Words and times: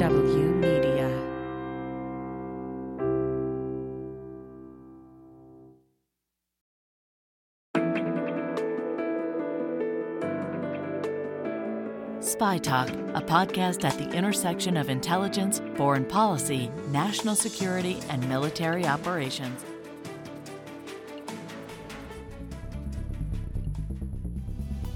W 0.00 0.46
Media. 0.54 1.10
Spy 12.22 12.56
Talk, 12.56 12.88
a 12.88 13.20
podcast 13.20 13.84
at 13.84 13.98
the 13.98 14.08
intersection 14.16 14.78
of 14.78 14.88
intelligence, 14.88 15.60
foreign 15.74 16.06
policy, 16.06 16.70
national 16.88 17.34
security, 17.34 17.98
and 18.08 18.26
military 18.26 18.86
operations. 18.86 19.62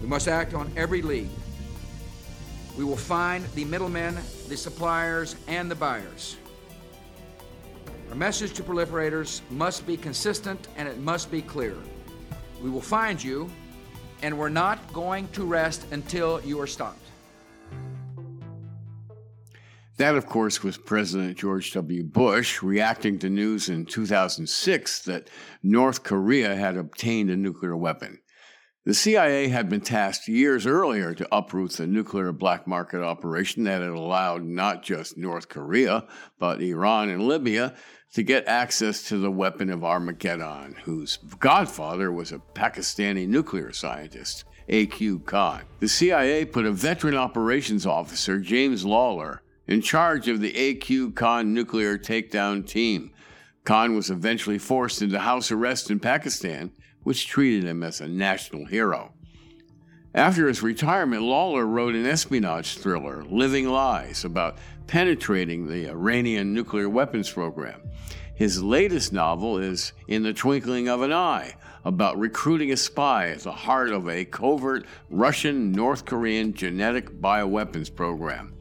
We 0.00 0.09
must 0.09 0.29
act 0.29 0.55
on 0.55 0.73
every 0.79 1.02
lead. 1.02 1.29
We 2.77 2.85
will 2.85 2.97
find 2.97 3.45
the 3.55 3.65
middlemen, 3.65 4.19
the 4.49 4.57
suppliers, 4.57 5.37
and 5.47 5.71
the 5.71 5.77
buyers. 5.77 6.37
Our 8.09 8.17
message 8.17 8.53
to 8.55 8.63
proliferators 8.63 9.41
must 9.51 9.87
be 9.87 9.96
consistent 9.96 10.69
and 10.77 10.89
it 10.89 10.99
must 10.99 11.31
be 11.31 11.41
clear. 11.41 11.77
We 12.63 12.71
will 12.71 12.81
find 12.81 13.23
you, 13.23 13.51
and 14.23 14.39
we're 14.39 14.49
not 14.49 14.93
going 14.93 15.29
to 15.29 15.45
rest 15.45 15.87
until 15.93 16.41
you 16.43 16.61
are 16.61 16.67
stopped. 16.67 17.01
That, 19.96 20.17
of 20.17 20.27
course, 20.27 20.65
was 20.65 20.77
President 20.77 21.39
George 21.39 21.73
W. 21.73 22.03
Bush 22.03 22.63
reacting 22.63 23.18
to 23.21 23.31
news 23.31 23.68
in 23.68 23.87
2006 23.87 25.03
that 25.04 25.31
North 25.63 26.03
Korea 26.03 26.57
had 26.57 26.77
obtained 26.77 27.31
a 27.31 27.37
nuclear 27.37 27.77
weapon. 27.77 28.18
The 28.87 28.93
CIA 28.93 29.49
had 29.49 29.71
been 29.71 29.81
tasked 29.81 30.29
years 30.29 30.67
earlier 30.67 31.15
to 31.15 31.35
uproot 31.35 31.73
the 31.73 31.87
nuclear 31.87 32.33
black 32.33 32.67
market 32.67 33.03
operation 33.03 33.65
that 33.65 33.81
had 33.81 33.91
allowed 33.91 34.45
not 34.45 34.83
just 34.83 35.17
North 35.17 35.48
Korea, 35.48 36.05
but 36.39 36.61
Iran 36.61 37.09
and 37.09 37.27
Libya 37.27 37.75
to 38.12 38.23
get 38.23 38.47
access 38.47 39.09
to 39.09 39.17
the 39.17 39.31
weapon 39.31 39.71
of 39.71 39.85
Armageddon, 39.85 40.77
whose 40.85 41.17
godfather 41.41 42.13
was 42.13 42.31
a 42.31 42.43
Pakistani 42.55 43.27
nuclear 43.27 43.73
scientist, 43.73 44.45
A.Q. 44.69 45.21
Khan. 45.21 45.63
The 45.81 45.89
CIA 45.89 46.45
put 46.45 46.67
a 46.67 46.71
veteran 46.71 47.15
operations 47.15 47.87
officer, 47.87 48.39
James 48.39 48.85
Lawler, 48.85 49.41
in 49.67 49.81
charge 49.81 50.29
of 50.29 50.43
the 50.43 50.53
AQ 50.53 51.15
Khan 51.15 51.55
nuclear 51.55 51.97
takedown 51.97 52.67
team. 52.67 53.13
Khan 53.65 53.97
was 53.97 54.11
eventually 54.11 54.59
forced 54.59 55.01
into 55.01 55.21
house 55.21 55.51
arrest 55.51 55.91
in 55.91 56.01
Pakistan, 56.01 56.71
which 57.05 57.29
treated 57.29 57.65
him 57.65 57.83
as 57.83 58.01
a 58.01 58.09
national 58.09 58.67
hero. 58.67 59.13
After 60.15 60.47
his 60.49 60.63
retirement, 60.63 61.23
Lawler 61.23 61.67
wrote 61.67 61.95
an 61.95 62.07
espionage 62.07 62.79
thriller, 62.79 63.25
Living 63.25 63.69
Lies, 63.69 64.25
about 64.25 64.59
penetrating 64.87 65.67
the 65.67 65.89
Iranian 65.89 66.53
nuclear 66.53 66.89
weapons 66.89 67.31
program. 67.31 67.81
His 68.35 68.63
latest 68.63 69.13
novel 69.13 69.59
is 69.59 69.93
In 70.09 70.23
the 70.23 70.33
Twinkling 70.33 70.89
of 70.89 71.03
an 71.03 71.13
Eye, 71.13 71.55
about 71.85 72.19
recruiting 72.19 72.73
a 72.73 72.77
spy 72.77 73.29
at 73.29 73.41
the 73.41 73.53
heart 73.53 73.91
of 73.91 74.09
a 74.09 74.25
covert 74.25 74.87
Russian 75.11 75.73
North 75.73 76.05
Korean 76.05 76.55
genetic 76.55 77.21
bioweapons 77.21 77.95
program. 77.95 78.55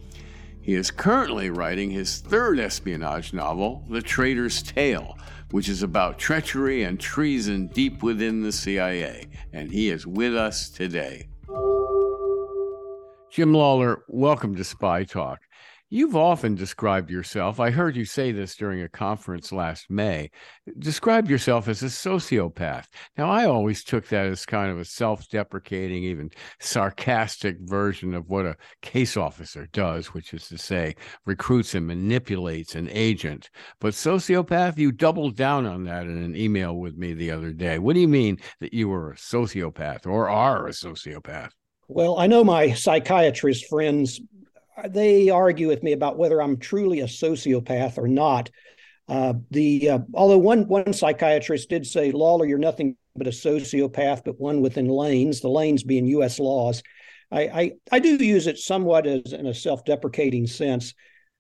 He 0.62 0.76
is 0.76 0.92
currently 0.92 1.50
writing 1.50 1.92
his 1.92 2.20
third 2.20 2.60
espionage 2.60 3.34
novel, 3.34 3.84
The 3.90 4.02
Traitor's 4.02 4.64
Tale, 4.64 5.18
which 5.54 5.70
is 5.70 5.84
about 5.84 6.18
treachery 6.18 6.82
and 6.82 7.00
treason 7.00 7.68
deep 7.68 8.02
within 8.02 8.42
the 8.42 8.52
CIA, 8.52 9.28
and 9.54 9.72
he 9.72 9.92
is 9.92 10.08
with 10.08 10.36
us 10.36 10.68
today. 10.68 11.28
Jim 13.30 13.54
Lawler, 13.54 14.04
welcome 14.08 14.56
to 14.56 14.64
Spy 14.64 15.04
Talk. 15.04 15.42
You've 15.94 16.16
often 16.16 16.56
described 16.56 17.12
yourself, 17.12 17.60
I 17.60 17.70
heard 17.70 17.96
you 17.96 18.04
say 18.04 18.32
this 18.32 18.56
during 18.56 18.82
a 18.82 18.90
conference 18.90 19.52
last 19.52 19.92
May, 19.92 20.32
described 20.80 21.30
yourself 21.30 21.68
as 21.68 21.84
a 21.84 21.86
sociopath. 21.86 22.86
Now, 23.16 23.30
I 23.30 23.46
always 23.46 23.84
took 23.84 24.08
that 24.08 24.26
as 24.26 24.44
kind 24.44 24.72
of 24.72 24.80
a 24.80 24.86
self 24.86 25.30
deprecating, 25.30 26.04
even 26.04 26.32
sarcastic 26.60 27.58
version 27.60 28.16
of 28.16 28.28
what 28.28 28.48
a 28.48 28.56
case 28.82 29.16
officer 29.16 29.68
does, 29.72 30.16
which 30.16 30.34
is 30.34 30.48
to 30.48 30.58
say, 30.58 30.96
recruits 31.28 31.76
and 31.76 31.86
manipulates 31.86 32.74
an 32.74 32.90
agent. 32.90 33.52
But 33.80 33.94
sociopath, 33.94 34.80
you 34.80 34.92
doubled 34.92 35.36
down 35.36 35.68
on 35.68 35.84
that 35.84 36.08
in 36.08 36.18
an 36.18 36.36
email 36.36 36.76
with 36.76 36.98
me 36.98 37.14
the 37.14 37.30
other 37.30 37.52
day. 37.52 37.78
What 37.78 37.94
do 37.94 38.00
you 38.00 38.08
mean 38.08 38.40
that 38.62 38.74
you 38.74 38.90
were 38.90 39.12
a 39.12 39.16
sociopath 39.16 40.08
or 40.08 40.28
are 40.28 40.66
a 40.66 40.72
sociopath? 40.72 41.52
Well, 41.88 42.18
I 42.18 42.26
know 42.26 42.44
my 42.44 42.74
psychiatrist 42.74 43.68
friends 43.70 44.20
they 44.90 45.30
argue 45.30 45.68
with 45.68 45.84
me 45.84 45.92
about 45.92 46.18
whether 46.18 46.42
I'm 46.42 46.58
truly 46.58 47.02
a 47.02 47.06
sociopath 47.06 47.98
or 47.98 48.08
not. 48.08 48.50
Uh, 49.08 49.34
the 49.52 49.90
uh, 49.90 50.00
although 50.14 50.38
one 50.38 50.68
one 50.68 50.94
psychiatrist 50.94 51.70
did 51.70 51.86
say, 51.86 52.12
Lawler, 52.12 52.46
you're 52.46 52.58
nothing 52.58 52.96
but 53.16 53.28
a 53.28 53.32
sociopath, 53.32 54.24
but 54.24 54.40
one 54.40 54.62
within 54.62 54.88
lanes. 54.88 55.42
The 55.42 55.50
lanes 55.50 55.84
being 55.84 56.06
U.S. 56.08 56.40
laws. 56.40 56.82
I 57.32 57.42
I, 57.42 57.72
I 57.92 58.00
do 58.00 58.16
use 58.16 58.48
it 58.48 58.58
somewhat 58.58 59.06
as 59.06 59.34
in 59.34 59.46
a 59.46 59.54
self-deprecating 59.54 60.48
sense, 60.48 60.94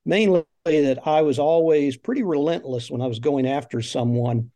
mainly 0.05 0.43
that 0.65 1.07
I 1.07 1.21
was 1.21 1.39
always 1.39 1.97
pretty 1.97 2.23
relentless 2.23 2.91
when 2.91 3.01
I 3.01 3.07
was 3.07 3.19
going 3.19 3.47
after 3.47 3.81
someone. 3.81 4.51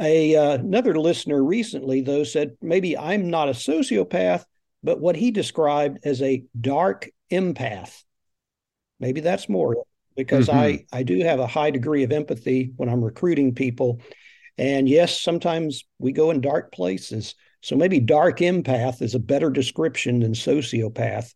A 0.00 0.36
uh, 0.36 0.54
another 0.54 0.98
listener 0.98 1.42
recently 1.42 2.02
though 2.02 2.24
said 2.24 2.56
maybe 2.62 2.96
I'm 2.96 3.30
not 3.30 3.48
a 3.48 3.52
sociopath, 3.52 4.44
but 4.82 5.00
what 5.00 5.16
he 5.16 5.32
described 5.32 5.98
as 6.04 6.22
a 6.22 6.44
dark 6.60 7.08
empath. 7.30 8.02
Maybe 9.00 9.20
that's 9.20 9.48
more 9.48 9.76
because 10.16 10.48
mm-hmm. 10.48 10.58
I, 10.58 10.84
I 10.92 11.02
do 11.02 11.20
have 11.20 11.40
a 11.40 11.46
high 11.46 11.70
degree 11.70 12.02
of 12.02 12.12
empathy 12.12 12.72
when 12.76 12.88
I'm 12.88 13.04
recruiting 13.04 13.54
people. 13.54 14.00
And 14.58 14.88
yes, 14.88 15.20
sometimes 15.20 15.84
we 15.98 16.12
go 16.12 16.30
in 16.30 16.40
dark 16.40 16.72
places. 16.72 17.34
So 17.62 17.76
maybe 17.76 18.00
dark 18.00 18.38
empath 18.38 19.02
is 19.02 19.14
a 19.14 19.20
better 19.20 19.50
description 19.50 20.20
than 20.20 20.32
sociopath. 20.32 21.32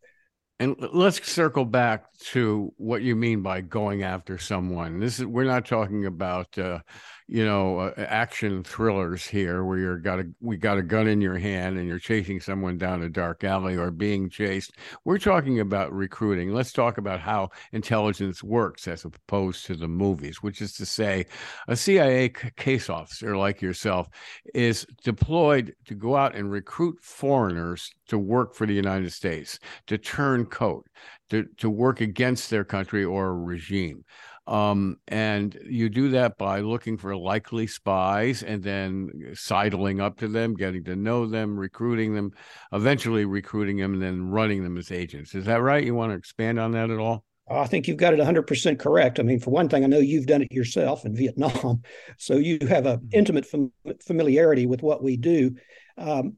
And 0.58 0.76
let's 0.92 1.24
circle 1.28 1.64
back 1.64 2.12
to 2.30 2.72
what 2.76 3.02
you 3.02 3.16
mean 3.16 3.42
by 3.42 3.62
going 3.62 4.04
after 4.04 4.38
someone. 4.38 5.00
This 5.00 5.18
is 5.18 5.26
we're 5.26 5.44
not 5.44 5.64
talking 5.64 6.06
about 6.06 6.56
uh, 6.56 6.80
you 7.28 7.44
know 7.44 7.78
uh, 7.78 7.92
action 7.96 8.62
thrillers 8.64 9.26
here 9.26 9.64
where 9.64 9.78
you're 9.78 9.98
got 9.98 10.20
a 10.20 10.24
we 10.40 10.56
got 10.56 10.78
a 10.78 10.82
gun 10.82 11.06
in 11.06 11.20
your 11.20 11.38
hand 11.38 11.78
and 11.78 11.86
you're 11.86 11.98
chasing 11.98 12.40
someone 12.40 12.78
down 12.78 13.02
a 13.02 13.08
dark 13.08 13.44
alley 13.44 13.76
or 13.76 13.90
being 13.90 14.28
chased. 14.28 14.72
We're 15.04 15.18
talking 15.18 15.60
about 15.60 15.92
recruiting. 15.92 16.52
Let's 16.52 16.72
talk 16.72 16.98
about 16.98 17.20
how 17.20 17.50
intelligence 17.72 18.42
works 18.42 18.88
as 18.88 19.04
opposed 19.04 19.66
to 19.66 19.74
the 19.74 19.88
movies 19.88 20.42
which 20.42 20.60
is 20.60 20.74
to 20.74 20.86
say 20.86 21.26
a 21.68 21.76
cia 21.76 22.28
case 22.56 22.90
officer 22.90 23.36
like 23.36 23.62
yourself 23.62 24.08
is 24.54 24.86
deployed 25.02 25.74
to 25.86 25.94
go 25.94 26.16
out 26.16 26.34
and 26.34 26.50
recruit 26.50 26.96
foreigners 27.02 27.90
to 28.08 28.18
work 28.18 28.54
for 28.54 28.66
the 28.66 28.74
united 28.74 29.12
states 29.12 29.58
to 29.86 29.98
turn 29.98 30.44
coat 30.46 30.86
to, 31.30 31.46
to 31.56 31.70
work 31.70 32.00
against 32.00 32.50
their 32.50 32.64
country 32.64 33.04
or 33.04 33.36
regime 33.36 34.04
um, 34.46 34.96
and 35.06 35.56
you 35.64 35.88
do 35.88 36.10
that 36.10 36.36
by 36.36 36.60
looking 36.60 36.98
for 36.98 37.16
likely 37.16 37.66
spies 37.66 38.42
and 38.42 38.62
then 38.62 39.32
sidling 39.34 40.00
up 40.00 40.18
to 40.18 40.28
them, 40.28 40.54
getting 40.54 40.84
to 40.84 40.96
know 40.96 41.26
them, 41.26 41.56
recruiting 41.56 42.14
them, 42.14 42.32
eventually 42.72 43.24
recruiting 43.24 43.76
them, 43.76 43.94
and 43.94 44.02
then 44.02 44.30
running 44.30 44.64
them 44.64 44.76
as 44.76 44.90
agents. 44.90 45.34
Is 45.34 45.44
that 45.44 45.62
right? 45.62 45.84
You 45.84 45.94
want 45.94 46.10
to 46.10 46.16
expand 46.16 46.58
on 46.58 46.72
that 46.72 46.90
at 46.90 46.98
all? 46.98 47.24
I 47.48 47.66
think 47.66 47.86
you've 47.86 47.98
got 47.98 48.14
it 48.14 48.20
100% 48.20 48.78
correct. 48.78 49.20
I 49.20 49.22
mean, 49.22 49.38
for 49.38 49.50
one 49.50 49.68
thing, 49.68 49.84
I 49.84 49.86
know 49.86 49.98
you've 49.98 50.26
done 50.26 50.42
it 50.42 50.52
yourself 50.52 51.04
in 51.04 51.14
Vietnam. 51.14 51.82
So 52.18 52.36
you 52.36 52.58
have 52.68 52.86
an 52.86 52.98
mm-hmm. 52.98 53.08
intimate 53.12 53.46
fam- 53.46 53.72
familiarity 54.04 54.66
with 54.66 54.82
what 54.82 55.02
we 55.02 55.16
do. 55.16 55.56
Um, 55.98 56.34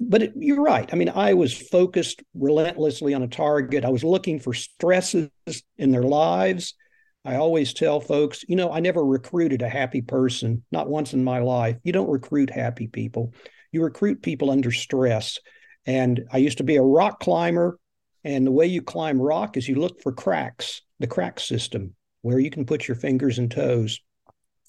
but 0.00 0.22
it, 0.22 0.32
you're 0.36 0.62
right. 0.62 0.88
I 0.92 0.96
mean, 0.96 1.08
I 1.08 1.34
was 1.34 1.52
focused 1.52 2.22
relentlessly 2.34 3.12
on 3.14 3.22
a 3.22 3.28
target. 3.28 3.84
I 3.84 3.88
was 3.88 4.04
looking 4.04 4.38
for 4.38 4.54
stresses 4.54 5.30
in 5.78 5.90
their 5.90 6.02
lives 6.02 6.74
I 7.24 7.36
always 7.36 7.72
tell 7.72 8.00
folks, 8.00 8.44
you 8.48 8.56
know, 8.56 8.72
I 8.72 8.80
never 8.80 9.04
recruited 9.04 9.62
a 9.62 9.68
happy 9.68 10.02
person, 10.02 10.64
not 10.72 10.88
once 10.88 11.12
in 11.12 11.22
my 11.22 11.38
life. 11.38 11.76
You 11.84 11.92
don't 11.92 12.10
recruit 12.10 12.50
happy 12.50 12.88
people, 12.88 13.32
you 13.70 13.82
recruit 13.82 14.22
people 14.22 14.50
under 14.50 14.72
stress. 14.72 15.38
And 15.86 16.24
I 16.32 16.38
used 16.38 16.58
to 16.58 16.64
be 16.64 16.76
a 16.76 16.82
rock 16.82 17.20
climber. 17.20 17.78
And 18.24 18.46
the 18.46 18.52
way 18.52 18.66
you 18.66 18.82
climb 18.82 19.20
rock 19.20 19.56
is 19.56 19.68
you 19.68 19.76
look 19.76 20.00
for 20.00 20.12
cracks, 20.12 20.82
the 21.00 21.08
crack 21.08 21.40
system, 21.40 21.94
where 22.22 22.38
you 22.38 22.50
can 22.50 22.64
put 22.64 22.86
your 22.86 22.94
fingers 22.94 23.38
and 23.38 23.50
toes. 23.50 24.00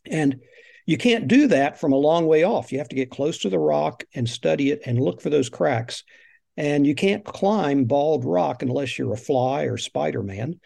And 0.09 0.39
you 0.85 0.97
can't 0.97 1.27
do 1.27 1.47
that 1.47 1.79
from 1.79 1.93
a 1.93 1.97
long 1.97 2.25
way 2.25 2.43
off. 2.43 2.71
You 2.71 2.79
have 2.79 2.89
to 2.89 2.95
get 2.95 3.11
close 3.11 3.39
to 3.39 3.49
the 3.49 3.59
rock 3.59 4.03
and 4.15 4.27
study 4.27 4.71
it 4.71 4.81
and 4.85 4.99
look 4.99 5.21
for 5.21 5.29
those 5.29 5.49
cracks. 5.49 6.03
And 6.57 6.85
you 6.85 6.95
can't 6.95 7.23
climb 7.23 7.85
bald 7.85 8.25
rock 8.25 8.63
unless 8.63 8.97
you're 8.97 9.13
a 9.13 9.17
fly 9.17 9.63
or 9.63 9.77
Spider 9.77 10.23
Man. 10.23 10.59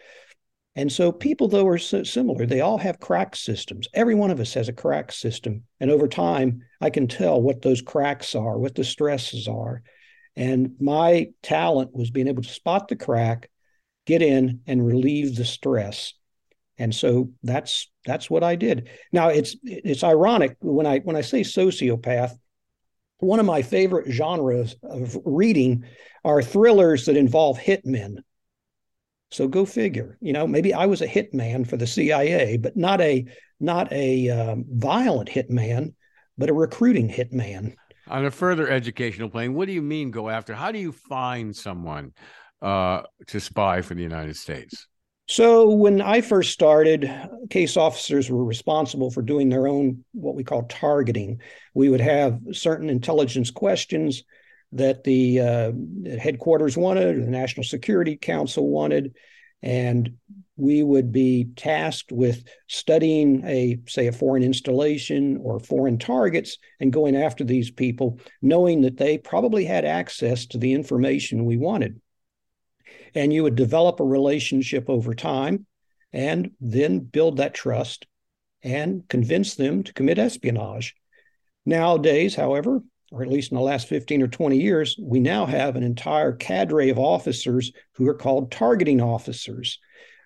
And 0.78 0.92
so 0.92 1.10
people, 1.10 1.48
though, 1.48 1.66
are 1.66 1.76
similar. 1.76 2.46
They 2.46 2.60
all 2.60 2.78
have 2.78 3.00
crack 3.00 3.34
systems. 3.34 3.88
Every 3.94 4.14
one 4.14 4.30
of 4.30 4.38
us 4.38 4.54
has 4.54 4.68
a 4.68 4.72
crack 4.72 5.10
system. 5.10 5.64
And 5.80 5.90
over 5.90 6.06
time, 6.06 6.62
I 6.80 6.88
can 6.88 7.08
tell 7.08 7.42
what 7.42 7.62
those 7.62 7.82
cracks 7.82 8.36
are, 8.36 8.56
what 8.56 8.76
the 8.76 8.84
stresses 8.84 9.48
are. 9.48 9.82
And 10.36 10.76
my 10.78 11.30
talent 11.42 11.92
was 11.92 12.12
being 12.12 12.28
able 12.28 12.44
to 12.44 12.48
spot 12.48 12.86
the 12.86 12.94
crack, 12.94 13.50
get 14.06 14.22
in 14.22 14.60
and 14.68 14.86
relieve 14.86 15.34
the 15.34 15.44
stress. 15.44 16.14
And 16.78 16.94
so 16.94 17.32
that's 17.42 17.90
that's 18.06 18.30
what 18.30 18.44
I 18.44 18.54
did. 18.54 18.88
Now 19.10 19.30
it's 19.30 19.56
it's 19.64 20.04
ironic 20.04 20.58
when 20.60 20.86
I 20.86 21.00
when 21.00 21.16
I 21.16 21.22
say 21.22 21.40
sociopath, 21.40 22.38
one 23.18 23.40
of 23.40 23.46
my 23.46 23.62
favorite 23.62 24.12
genres 24.12 24.76
of 24.84 25.18
reading 25.24 25.86
are 26.24 26.40
thrillers 26.40 27.06
that 27.06 27.16
involve 27.16 27.58
hitmen. 27.58 28.18
So 29.30 29.46
go 29.46 29.64
figure. 29.64 30.16
You 30.20 30.32
know, 30.32 30.46
maybe 30.46 30.72
I 30.72 30.86
was 30.86 31.02
a 31.02 31.06
hitman 31.06 31.66
for 31.66 31.76
the 31.76 31.86
CIA, 31.86 32.56
but 32.56 32.76
not 32.76 33.00
a 33.00 33.26
not 33.60 33.92
a 33.92 34.30
um, 34.30 34.64
violent 34.68 35.28
hitman, 35.28 35.94
but 36.36 36.48
a 36.48 36.54
recruiting 36.54 37.08
hitman. 37.08 37.74
On 38.06 38.24
a 38.24 38.30
further 38.30 38.68
educational 38.70 39.28
plane, 39.28 39.54
what 39.54 39.66
do 39.66 39.72
you 39.72 39.82
mean 39.82 40.10
go 40.10 40.30
after? 40.30 40.54
How 40.54 40.72
do 40.72 40.78
you 40.78 40.92
find 40.92 41.54
someone 41.54 42.12
uh, 42.62 43.02
to 43.26 43.40
spy 43.40 43.82
for 43.82 43.94
the 43.94 44.02
United 44.02 44.36
States? 44.36 44.86
So 45.30 45.68
when 45.68 46.00
I 46.00 46.22
first 46.22 46.52
started, 46.52 47.10
case 47.50 47.76
officers 47.76 48.30
were 48.30 48.44
responsible 48.44 49.10
for 49.10 49.20
doing 49.20 49.50
their 49.50 49.68
own 49.68 50.02
what 50.12 50.34
we 50.34 50.42
call 50.42 50.62
targeting. 50.62 51.42
We 51.74 51.90
would 51.90 52.00
have 52.00 52.40
certain 52.52 52.88
intelligence 52.88 53.50
questions 53.50 54.22
that 54.72 55.04
the 55.04 55.40
uh, 55.40 55.72
headquarters 56.18 56.76
wanted, 56.76 57.16
or 57.16 57.24
the 57.24 57.30
National 57.30 57.64
Security 57.64 58.16
Council 58.16 58.68
wanted, 58.68 59.14
and 59.62 60.16
we 60.56 60.82
would 60.82 61.12
be 61.12 61.48
tasked 61.56 62.12
with 62.12 62.44
studying 62.66 63.44
a 63.44 63.78
say 63.86 64.08
a 64.08 64.12
foreign 64.12 64.42
installation 64.42 65.38
or 65.38 65.60
foreign 65.60 65.98
targets 65.98 66.58
and 66.80 66.92
going 66.92 67.16
after 67.16 67.44
these 67.44 67.70
people 67.70 68.18
knowing 68.42 68.82
that 68.82 68.96
they 68.96 69.18
probably 69.18 69.64
had 69.64 69.84
access 69.84 70.46
to 70.46 70.58
the 70.58 70.72
information 70.72 71.44
we 71.44 71.56
wanted 71.56 72.00
and 73.14 73.32
you 73.32 73.42
would 73.42 73.54
develop 73.54 74.00
a 74.00 74.04
relationship 74.04 74.88
over 74.88 75.14
time 75.14 75.66
and 76.12 76.50
then 76.60 77.00
build 77.00 77.38
that 77.38 77.54
trust 77.54 78.06
and 78.62 79.06
convince 79.08 79.54
them 79.54 79.82
to 79.82 79.92
commit 79.92 80.18
espionage. 80.18 80.94
Nowadays, 81.64 82.34
however, 82.34 82.82
or 83.10 83.22
at 83.22 83.30
least 83.30 83.50
in 83.50 83.56
the 83.56 83.62
last 83.62 83.88
15 83.88 84.22
or 84.22 84.28
20 84.28 84.60
years, 84.60 84.96
we 85.00 85.20
now 85.20 85.46
have 85.46 85.76
an 85.76 85.82
entire 85.82 86.32
cadre 86.32 86.90
of 86.90 86.98
officers 86.98 87.72
who 87.94 88.06
are 88.06 88.14
called 88.14 88.50
targeting 88.50 89.00
officers. 89.00 89.78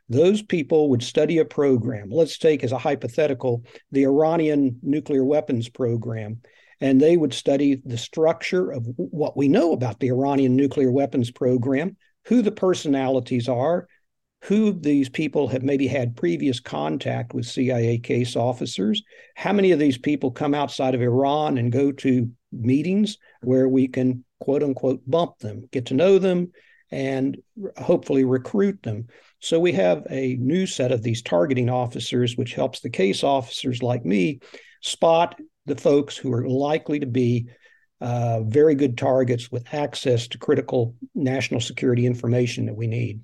Those 0.08 0.42
people 0.42 0.90
would 0.90 1.02
study 1.02 1.38
a 1.38 1.44
program. 1.44 2.10
Let's 2.10 2.38
take 2.38 2.64
as 2.64 2.72
a 2.72 2.78
hypothetical 2.78 3.64
the 3.92 4.04
Iranian 4.04 4.78
nuclear 4.82 5.24
weapons 5.24 5.68
program. 5.68 6.40
And 6.80 7.00
they 7.00 7.16
would 7.16 7.32
study 7.32 7.80
the 7.84 7.96
structure 7.96 8.72
of 8.72 8.84
what 8.96 9.36
we 9.36 9.46
know 9.46 9.72
about 9.72 10.00
the 10.00 10.08
Iranian 10.08 10.56
nuclear 10.56 10.90
weapons 10.90 11.30
program, 11.30 11.96
who 12.26 12.42
the 12.42 12.50
personalities 12.50 13.48
are, 13.48 13.86
who 14.42 14.72
these 14.72 15.08
people 15.08 15.46
have 15.46 15.62
maybe 15.62 15.86
had 15.86 16.16
previous 16.16 16.58
contact 16.58 17.32
with 17.32 17.46
CIA 17.46 17.98
case 17.98 18.34
officers, 18.34 19.02
how 19.36 19.52
many 19.52 19.70
of 19.70 19.78
these 19.78 19.96
people 19.96 20.32
come 20.32 20.54
outside 20.54 20.96
of 20.96 21.00
Iran 21.00 21.58
and 21.58 21.70
go 21.70 21.92
to 21.92 22.28
meetings 22.52 23.18
where 23.40 23.68
we 23.68 23.88
can 23.88 24.24
quote 24.40 24.62
unquote 24.62 25.02
bump 25.08 25.38
them, 25.38 25.68
get 25.70 25.86
to 25.86 25.94
know 25.94 26.18
them, 26.18 26.52
and 26.90 27.38
hopefully 27.78 28.24
recruit 28.24 28.82
them. 28.82 29.06
So 29.40 29.58
we 29.58 29.72
have 29.72 30.06
a 30.10 30.36
new 30.36 30.66
set 30.66 30.92
of 30.92 31.02
these 31.02 31.22
targeting 31.22 31.70
officers, 31.70 32.36
which 32.36 32.54
helps 32.54 32.80
the 32.80 32.90
case 32.90 33.24
officers 33.24 33.82
like 33.82 34.04
me 34.04 34.40
spot 34.82 35.40
the 35.66 35.76
folks 35.76 36.16
who 36.16 36.32
are 36.32 36.46
likely 36.46 37.00
to 37.00 37.06
be 37.06 37.48
uh, 38.00 38.42
very 38.42 38.74
good 38.74 38.98
targets 38.98 39.50
with 39.50 39.72
access 39.72 40.26
to 40.28 40.38
critical 40.38 40.94
national 41.14 41.60
security 41.60 42.04
information 42.04 42.66
that 42.66 42.74
we 42.74 42.88
need. 42.88 43.20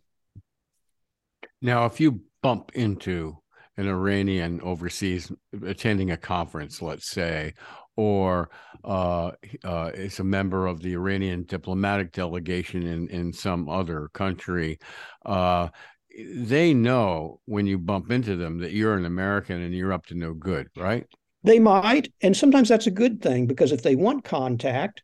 Now, 1.60 1.86
if 1.86 2.00
you 2.00 2.22
bump 2.42 2.70
into 2.74 3.38
an 3.76 3.88
Iranian 3.88 4.60
overseas 4.60 5.32
attending 5.64 6.12
a 6.12 6.16
conference, 6.16 6.80
let's 6.80 7.10
say, 7.10 7.54
or 7.98 8.48
uh, 8.84 9.32
uh, 9.64 9.90
is 9.92 10.20
a 10.20 10.24
member 10.24 10.68
of 10.68 10.80
the 10.80 10.92
Iranian 10.92 11.42
diplomatic 11.42 12.12
delegation 12.12 12.86
in, 12.86 13.08
in 13.08 13.32
some 13.32 13.68
other 13.68 14.08
country, 14.14 14.78
uh, 15.26 15.66
they 16.32 16.72
know 16.72 17.40
when 17.46 17.66
you 17.66 17.76
bump 17.76 18.12
into 18.12 18.36
them 18.36 18.58
that 18.58 18.70
you're 18.70 18.94
an 18.94 19.04
American 19.04 19.60
and 19.60 19.74
you're 19.74 19.92
up 19.92 20.06
to 20.06 20.14
no 20.14 20.32
good, 20.32 20.68
right? 20.76 21.06
They 21.42 21.58
might, 21.58 22.12
and 22.22 22.36
sometimes 22.36 22.68
that's 22.68 22.86
a 22.86 22.92
good 22.92 23.20
thing 23.20 23.48
because 23.48 23.72
if 23.72 23.82
they 23.82 23.96
want 23.96 24.22
contact, 24.22 25.02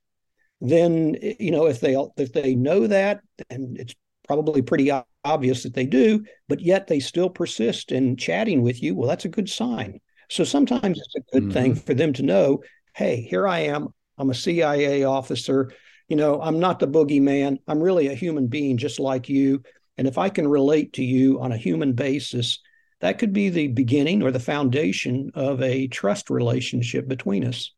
then 0.60 1.16
you 1.40 1.50
know 1.50 1.66
if 1.66 1.80
they 1.80 1.96
if 2.16 2.32
they 2.32 2.54
know 2.54 2.86
that, 2.86 3.20
and 3.50 3.76
it's 3.76 3.94
probably 4.28 4.62
pretty 4.62 4.92
obvious 5.24 5.64
that 5.64 5.74
they 5.74 5.86
do, 5.86 6.24
but 6.48 6.60
yet 6.60 6.86
they 6.86 7.00
still 7.00 7.28
persist 7.28 7.90
in 7.90 8.16
chatting 8.16 8.62
with 8.62 8.82
you. 8.82 8.94
Well, 8.94 9.08
that's 9.08 9.24
a 9.24 9.28
good 9.28 9.48
sign. 9.48 10.00
So 10.30 10.44
sometimes 10.44 10.98
it's 10.98 11.14
a 11.14 11.32
good 11.32 11.44
mm-hmm. 11.44 11.52
thing 11.52 11.74
for 11.74 11.94
them 11.94 12.12
to 12.14 12.22
know, 12.22 12.62
hey, 12.94 13.20
here 13.22 13.46
I 13.46 13.60
am. 13.60 13.88
I'm 14.18 14.30
a 14.30 14.34
CIA 14.34 15.04
officer. 15.04 15.72
You 16.08 16.16
know, 16.16 16.40
I'm 16.40 16.60
not 16.60 16.78
the 16.78 16.86
boogeyman. 16.86 17.58
I'm 17.66 17.80
really 17.80 18.08
a 18.08 18.14
human 18.14 18.46
being 18.46 18.76
just 18.76 19.00
like 19.00 19.28
you. 19.28 19.62
And 19.96 20.06
if 20.06 20.18
I 20.18 20.28
can 20.28 20.46
relate 20.48 20.94
to 20.94 21.04
you 21.04 21.40
on 21.40 21.52
a 21.52 21.56
human 21.56 21.92
basis, 21.92 22.60
that 23.00 23.18
could 23.18 23.32
be 23.32 23.48
the 23.48 23.68
beginning 23.68 24.22
or 24.22 24.30
the 24.30 24.40
foundation 24.40 25.30
of 25.34 25.62
a 25.62 25.88
trust 25.88 26.30
relationship 26.30 27.08
between 27.08 27.44
us. 27.44 27.72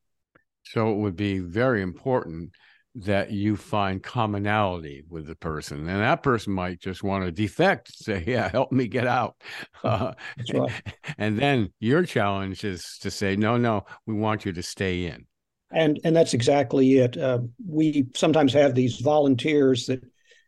So 0.64 0.92
it 0.92 0.96
would 0.96 1.16
be 1.16 1.38
very 1.38 1.82
important 1.82 2.50
that 2.98 3.30
you 3.30 3.56
find 3.56 4.02
commonality 4.02 5.04
with 5.10 5.26
the 5.26 5.34
person 5.34 5.86
and 5.88 6.00
that 6.00 6.22
person 6.22 6.52
might 6.52 6.80
just 6.80 7.02
want 7.02 7.24
to 7.24 7.30
defect 7.30 7.94
say 7.94 8.24
yeah 8.26 8.48
help 8.48 8.72
me 8.72 8.88
get 8.88 9.06
out 9.06 9.36
uh, 9.84 10.12
right. 10.54 10.82
and 11.18 11.38
then 11.38 11.70
your 11.78 12.02
challenge 12.04 12.64
is 12.64 12.98
to 12.98 13.10
say 13.10 13.36
no 13.36 13.56
no 13.56 13.84
we 14.06 14.14
want 14.14 14.44
you 14.44 14.52
to 14.52 14.62
stay 14.62 15.04
in 15.04 15.26
and 15.72 16.00
and 16.04 16.16
that's 16.16 16.32
exactly 16.32 16.98
it 16.98 17.16
uh, 17.18 17.38
we 17.68 18.06
sometimes 18.14 18.52
have 18.52 18.74
these 18.74 18.98
volunteers 19.00 19.86
that 19.86 20.02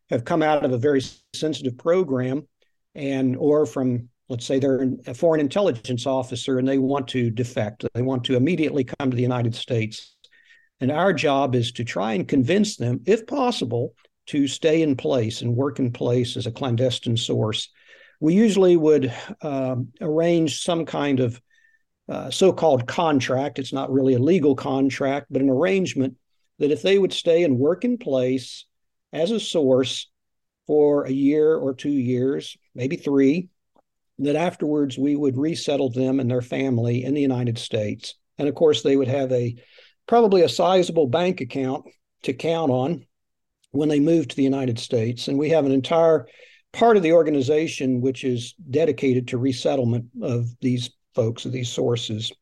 have 0.09 0.25
come 0.25 0.43
out 0.43 0.65
of 0.65 0.73
a 0.73 0.79
very 0.79 1.03
sensitive 1.35 1.77
program 1.77 2.47
and 2.95 3.37
or 3.37 3.67
from 3.67 4.09
let's 4.29 4.45
say 4.45 4.59
they're 4.59 4.87
a 5.07 5.15
foreign 5.15 5.41
intelligence 5.41 6.07
officer 6.07 6.59
and 6.59 6.69
they 6.69 6.79
want 6.79 7.09
to 7.09 7.31
defect, 7.31 7.85
they 7.95 8.03
want 8.03 8.25
to 8.25 8.37
immediately 8.37 8.85
come 8.85 9.11
to 9.11 9.17
the 9.17 9.23
United 9.23 9.55
States. 9.55 10.17
And 10.81 10.93
our 10.93 11.13
job 11.13 11.55
is 11.55 11.73
to 11.73 11.85
try 11.85 12.13
and 12.13 12.29
convince 12.29 12.77
them, 12.77 13.01
if 13.07 13.27
possible, 13.27 13.95
to 14.27 14.47
stay 14.47 14.83
in 14.83 14.97
place 14.97 15.43
and 15.43 15.57
work 15.57 15.79
in 15.79 15.91
place 15.91 16.37
as 16.37 16.47
a 16.47 16.53
clandestine 16.53 17.17
source. 17.17 17.71
We 18.21 18.35
usually 18.35 18.77
would 18.77 19.13
uh, 19.43 19.77
arrange 20.01 20.63
some 20.63 20.85
kind 20.85 21.21
of 21.21 21.41
uh, 22.09 22.31
so 22.31 22.53
called 22.53 22.87
contract. 22.87 23.59
It's 23.59 23.73
not 23.73 23.93
really 23.93 24.15
a 24.15 24.19
legal 24.19 24.55
contract, 24.55 25.27
but 25.31 25.43
an 25.43 25.51
arrangement 25.51 26.17
that 26.59 26.71
if 26.71 26.83
they 26.83 26.99
would 26.99 27.13
stay 27.13 27.45
and 27.45 27.59
work 27.59 27.85
in 27.85 27.99
place 27.99 28.67
as 29.13 29.31
a 29.31 29.41
source 29.41 30.11
for 30.67 31.05
a 31.05 31.11
year 31.11 31.55
or 31.55 31.75
two 31.75 31.91
years, 31.91 32.57
maybe 32.75 32.97
three, 32.97 33.49
that 34.19 34.37
afterwards 34.37 34.99
we 34.99 35.17
would 35.17 35.37
resettle 35.37 35.91
them 35.91 36.21
and 36.21 36.31
their 36.31 36.43
family 36.43 37.05
in 37.05 37.15
the 37.15 37.21
United 37.21 37.59
States. 37.59 38.15
And 38.37 38.49
of 38.49 38.55
course, 38.55 38.83
they 38.83 38.97
would 38.97 39.09
have 39.09 39.33
a 39.33 39.57
probably 40.09 40.43
a 40.43 40.49
sizable 40.49 41.07
bank 41.07 41.41
account 41.41 41.85
to 42.23 42.33
count 42.33 42.73
on 42.73 43.07
when 43.71 43.89
they 43.89 44.01
move 44.01 44.27
to 44.27 44.35
the 44.35 44.43
United 44.43 44.79
States. 44.79 45.29
And 45.29 45.39
we 45.39 45.51
have 45.51 45.67
an 45.67 45.73
entire 45.73 46.27
part 46.73 46.97
of 46.97 47.03
the 47.03 47.13
organization 47.13 48.01
which 48.01 48.25
is 48.25 48.55
dedicated 48.71 49.29
to 49.29 49.39
resettlement 49.39 50.07
of 50.23 50.49
these 50.61 50.91
folks, 51.15 51.45
of 51.45 51.53
these 51.53 51.69
sources. 51.69 52.33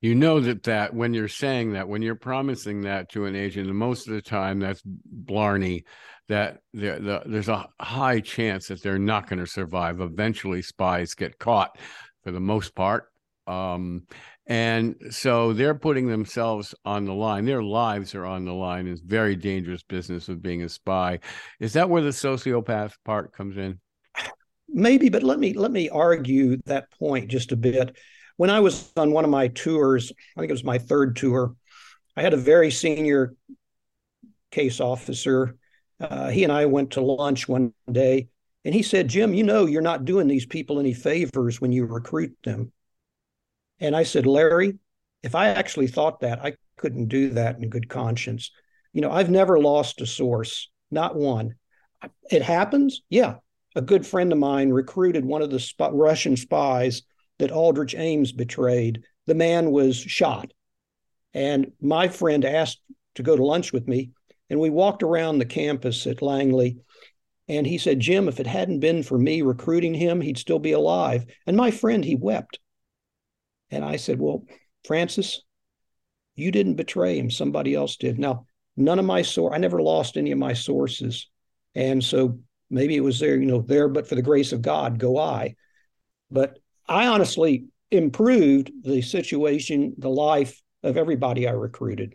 You 0.00 0.14
know 0.16 0.40
that 0.40 0.64
that 0.64 0.92
when 0.92 1.14
you're 1.14 1.28
saying 1.28 1.72
that 1.74 1.88
when 1.88 2.02
you're 2.02 2.16
promising 2.16 2.82
that 2.82 3.08
to 3.10 3.26
an 3.26 3.36
agent 3.36 3.68
and 3.68 3.78
most 3.78 4.08
of 4.08 4.14
the 4.14 4.22
time 4.22 4.58
that's 4.58 4.82
blarney 4.84 5.84
that 6.28 6.58
the, 6.72 6.98
the, 6.98 7.22
there's 7.26 7.48
a 7.48 7.68
high 7.80 8.18
chance 8.20 8.66
that 8.68 8.82
they're 8.82 8.98
not 8.98 9.28
going 9.28 9.38
to 9.38 9.46
survive. 9.46 10.00
Eventually 10.00 10.60
spies 10.60 11.14
get 11.14 11.38
caught 11.38 11.78
for 12.24 12.32
the 12.32 12.40
most 12.40 12.74
part 12.74 13.11
um, 13.46 14.02
and 14.46 14.96
so 15.10 15.52
they're 15.52 15.74
putting 15.74 16.08
themselves 16.08 16.74
on 16.84 17.04
the 17.04 17.12
line 17.12 17.44
their 17.44 17.62
lives 17.62 18.14
are 18.14 18.26
on 18.26 18.44
the 18.44 18.52
line 18.52 18.86
it's 18.86 19.00
very 19.00 19.36
dangerous 19.36 19.82
business 19.82 20.28
of 20.28 20.42
being 20.42 20.62
a 20.62 20.68
spy 20.68 21.18
is 21.60 21.72
that 21.72 21.88
where 21.88 22.02
the 22.02 22.10
sociopath 22.10 22.92
part 23.04 23.32
comes 23.32 23.56
in 23.56 23.78
maybe 24.68 25.08
but 25.08 25.22
let 25.22 25.38
me 25.38 25.52
let 25.52 25.70
me 25.70 25.88
argue 25.88 26.56
that 26.64 26.90
point 26.92 27.28
just 27.28 27.52
a 27.52 27.56
bit 27.56 27.96
when 28.36 28.50
I 28.50 28.60
was 28.60 28.90
on 28.96 29.12
one 29.12 29.24
of 29.24 29.30
my 29.30 29.48
tours, 29.48 30.12
I 30.36 30.40
think 30.40 30.50
it 30.50 30.54
was 30.54 30.64
my 30.64 30.78
third 30.78 31.16
tour, 31.16 31.54
I 32.16 32.22
had 32.22 32.34
a 32.34 32.38
very 32.38 32.70
senior 32.70 33.34
case 34.50 34.80
officer. 34.80 35.56
Uh, 36.00 36.28
he 36.30 36.44
and 36.44 36.52
I 36.52 36.66
went 36.66 36.92
to 36.92 37.00
lunch 37.00 37.48
one 37.48 37.72
day, 37.90 38.28
and 38.64 38.74
he 38.74 38.82
said, 38.82 39.08
Jim, 39.08 39.32
you 39.32 39.44
know, 39.44 39.66
you're 39.66 39.80
not 39.80 40.04
doing 40.04 40.26
these 40.26 40.46
people 40.46 40.80
any 40.80 40.92
favors 40.92 41.60
when 41.60 41.72
you 41.72 41.86
recruit 41.86 42.36
them. 42.44 42.72
And 43.82 43.96
I 43.96 44.04
said, 44.04 44.26
Larry, 44.26 44.78
if 45.24 45.34
I 45.34 45.48
actually 45.48 45.88
thought 45.88 46.20
that, 46.20 46.38
I 46.42 46.54
couldn't 46.76 47.08
do 47.08 47.30
that 47.30 47.56
in 47.58 47.68
good 47.68 47.88
conscience. 47.88 48.52
You 48.92 49.00
know, 49.00 49.10
I've 49.10 49.28
never 49.28 49.58
lost 49.58 50.00
a 50.00 50.06
source, 50.06 50.70
not 50.92 51.16
one. 51.16 51.56
It 52.30 52.42
happens. 52.42 53.02
Yeah, 53.10 53.36
a 53.74 53.82
good 53.82 54.06
friend 54.06 54.32
of 54.32 54.38
mine 54.38 54.70
recruited 54.70 55.24
one 55.24 55.42
of 55.42 55.50
the 55.50 55.58
sp- 55.58 55.90
Russian 55.92 56.36
spies 56.36 57.02
that 57.40 57.50
Aldrich 57.50 57.96
Ames 57.96 58.30
betrayed. 58.30 59.02
The 59.26 59.34
man 59.34 59.72
was 59.72 59.96
shot. 59.96 60.52
And 61.34 61.72
my 61.80 62.06
friend 62.06 62.44
asked 62.44 62.80
to 63.16 63.24
go 63.24 63.34
to 63.34 63.44
lunch 63.44 63.72
with 63.72 63.88
me. 63.88 64.10
And 64.48 64.60
we 64.60 64.70
walked 64.70 65.02
around 65.02 65.38
the 65.38 65.44
campus 65.44 66.06
at 66.06 66.22
Langley. 66.22 66.78
And 67.48 67.66
he 67.66 67.78
said, 67.78 67.98
Jim, 67.98 68.28
if 68.28 68.38
it 68.38 68.46
hadn't 68.46 68.78
been 68.78 69.02
for 69.02 69.18
me 69.18 69.42
recruiting 69.42 69.94
him, 69.94 70.20
he'd 70.20 70.38
still 70.38 70.60
be 70.60 70.72
alive. 70.72 71.24
And 71.48 71.56
my 71.56 71.72
friend, 71.72 72.04
he 72.04 72.14
wept. 72.14 72.60
And 73.72 73.84
I 73.84 73.96
said, 73.96 74.20
Well, 74.20 74.44
Francis, 74.84 75.42
you 76.36 76.52
didn't 76.52 76.74
betray 76.74 77.18
him. 77.18 77.30
Somebody 77.30 77.74
else 77.74 77.96
did. 77.96 78.18
Now, 78.18 78.46
none 78.76 78.98
of 78.98 79.04
my 79.04 79.22
source, 79.22 79.52
I 79.54 79.58
never 79.58 79.82
lost 79.82 80.16
any 80.16 80.30
of 80.30 80.38
my 80.38 80.52
sources. 80.52 81.28
And 81.74 82.04
so 82.04 82.38
maybe 82.70 82.96
it 82.96 83.00
was 83.00 83.18
there, 83.18 83.36
you 83.36 83.46
know, 83.46 83.62
there, 83.62 83.88
but 83.88 84.06
for 84.06 84.14
the 84.14 84.22
grace 84.22 84.52
of 84.52 84.62
God, 84.62 84.98
go 84.98 85.18
I. 85.18 85.56
But 86.30 86.58
I 86.86 87.06
honestly 87.06 87.66
improved 87.90 88.70
the 88.82 89.02
situation, 89.02 89.94
the 89.98 90.10
life 90.10 90.60
of 90.82 90.96
everybody 90.96 91.48
I 91.48 91.52
recruited. 91.52 92.14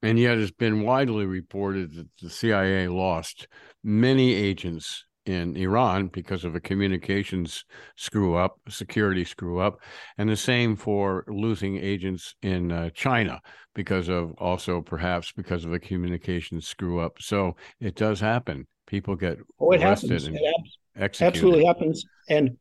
And 0.00 0.18
yet, 0.18 0.38
it's 0.38 0.52
been 0.52 0.82
widely 0.82 1.26
reported 1.26 1.94
that 1.94 2.08
the 2.22 2.30
CIA 2.30 2.86
lost 2.86 3.48
many 3.82 4.32
agents 4.32 5.04
in 5.28 5.56
Iran 5.56 6.08
because 6.08 6.44
of 6.44 6.54
a 6.54 6.60
communications 6.60 7.64
screw 7.96 8.34
up, 8.34 8.58
security 8.68 9.24
screw 9.24 9.60
up, 9.60 9.80
and 10.16 10.28
the 10.28 10.36
same 10.36 10.74
for 10.74 11.24
losing 11.28 11.76
agents 11.76 12.34
in 12.42 12.72
uh, 12.72 12.90
China 12.90 13.40
because 13.74 14.08
of 14.08 14.32
also 14.38 14.80
perhaps 14.80 15.30
because 15.30 15.66
of 15.66 15.72
a 15.72 15.78
communications 15.78 16.66
screw 16.66 16.98
up. 16.98 17.20
So 17.20 17.56
it 17.78 17.94
does 17.94 18.18
happen. 18.18 18.66
People 18.86 19.16
get 19.16 19.36
oh, 19.60 19.72
it 19.72 19.82
arrested 19.82 20.10
happens. 20.10 20.26
and 20.28 20.36
it 20.36 20.54
executed. 20.96 21.36
Absolutely 21.36 21.64
happens, 21.66 22.04
and 22.30 22.56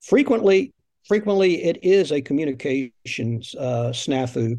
frequently, 0.00 0.72
frequently 1.08 1.64
it 1.64 1.82
is 1.82 2.12
a 2.12 2.22
communications 2.22 3.56
uh, 3.58 3.90
snafu 3.92 4.56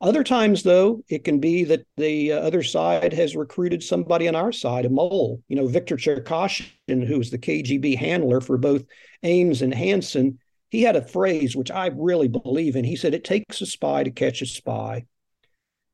other 0.00 0.24
times, 0.24 0.62
though, 0.62 1.02
it 1.08 1.24
can 1.24 1.38
be 1.38 1.64
that 1.64 1.86
the 1.96 2.32
uh, 2.32 2.40
other 2.40 2.62
side 2.62 3.12
has 3.12 3.36
recruited 3.36 3.82
somebody 3.82 4.28
on 4.28 4.34
our 4.34 4.52
side, 4.52 4.84
a 4.84 4.90
mole. 4.90 5.42
You 5.48 5.56
know, 5.56 5.66
Victor 5.66 5.96
Cherkashin, 5.96 7.06
who 7.06 7.18
was 7.18 7.30
the 7.30 7.38
KGB 7.38 7.96
handler 7.96 8.40
for 8.40 8.58
both 8.58 8.84
Ames 9.22 9.62
and 9.62 9.72
Hanssen, 9.72 10.38
he 10.70 10.82
had 10.82 10.96
a 10.96 11.06
phrase 11.06 11.54
which 11.54 11.70
I 11.70 11.86
really 11.94 12.28
believe 12.28 12.76
in. 12.76 12.84
He 12.84 12.96
said, 12.96 13.14
It 13.14 13.24
takes 13.24 13.60
a 13.60 13.66
spy 13.66 14.02
to 14.02 14.10
catch 14.10 14.42
a 14.42 14.46
spy. 14.46 15.06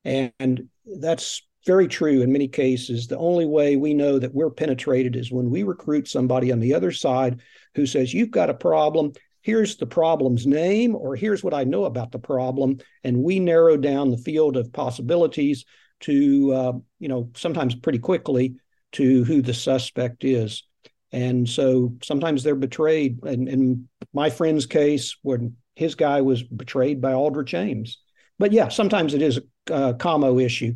And 0.03 0.69
that's 0.85 1.43
very 1.65 1.87
true 1.87 2.21
in 2.21 2.31
many 2.31 2.47
cases. 2.47 3.07
The 3.07 3.17
only 3.17 3.45
way 3.45 3.75
we 3.75 3.93
know 3.93 4.17
that 4.17 4.33
we're 4.33 4.49
penetrated 4.49 5.15
is 5.15 5.31
when 5.31 5.51
we 5.51 5.61
recruit 5.61 6.07
somebody 6.07 6.51
on 6.51 6.59
the 6.59 6.73
other 6.73 6.91
side 6.91 7.41
who 7.75 7.85
says, 7.85 8.13
You've 8.13 8.31
got 8.31 8.49
a 8.49 8.55
problem 8.55 9.13
here's 9.41 9.77
the 9.77 9.85
problem's 9.85 10.45
name 10.45 10.95
or 10.95 11.15
here's 11.15 11.43
what 11.43 11.53
I 11.53 11.63
know 11.63 11.85
about 11.85 12.11
the 12.11 12.19
problem. 12.19 12.79
And 13.03 13.23
we 13.23 13.39
narrow 13.39 13.77
down 13.77 14.11
the 14.11 14.17
field 14.17 14.57
of 14.57 14.71
possibilities 14.71 15.65
to, 16.01 16.53
uh, 16.53 16.73
you 16.99 17.07
know, 17.07 17.29
sometimes 17.35 17.75
pretty 17.75 17.99
quickly 17.99 18.55
to 18.93 19.23
who 19.23 19.41
the 19.41 19.53
suspect 19.53 20.23
is. 20.23 20.63
And 21.11 21.47
so 21.47 21.95
sometimes 22.03 22.43
they're 22.43 22.55
betrayed. 22.55 23.23
And 23.23 23.47
in 23.47 23.89
my 24.13 24.29
friend's 24.29 24.65
case, 24.65 25.15
when 25.21 25.55
his 25.75 25.95
guy 25.95 26.21
was 26.21 26.43
betrayed 26.43 27.01
by 27.01 27.13
Aldrich 27.13 27.53
Ames. 27.53 27.97
But 28.39 28.51
yeah, 28.51 28.69
sometimes 28.69 29.13
it 29.13 29.21
is 29.21 29.37
a, 29.37 29.73
a 29.73 29.93
commo 29.93 30.43
issue. 30.43 30.75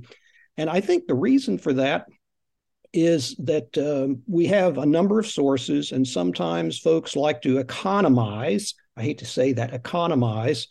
And 0.58 0.70
I 0.70 0.82
think 0.82 1.08
the 1.08 1.16
reason 1.16 1.58
for 1.58 1.74
that 1.74 2.08
is 2.96 3.36
that 3.40 3.78
um, 3.78 4.22
we 4.26 4.48
have 4.48 4.78
a 4.78 4.86
number 4.86 5.20
of 5.20 5.28
sources, 5.28 5.92
and 5.92 6.08
sometimes 6.08 6.80
folks 6.80 7.16
like 7.16 7.42
to 7.42 7.58
economize. 7.58 8.74
I 8.96 9.04
hate 9.04 9.18
to 9.18 9.26
say 9.26 9.52
that, 9.54 9.74
economize 9.74 10.68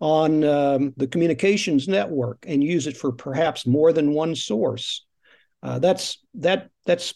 on 0.00 0.42
um, 0.44 0.94
the 0.96 1.06
communications 1.06 1.86
network 1.86 2.44
and 2.48 2.64
use 2.64 2.86
it 2.86 2.96
for 2.96 3.12
perhaps 3.12 3.66
more 3.66 3.92
than 3.92 4.12
one 4.12 4.34
source. 4.34 5.04
Uh, 5.62 5.78
that's 5.78 6.18
that 6.34 6.70
that's 6.86 7.12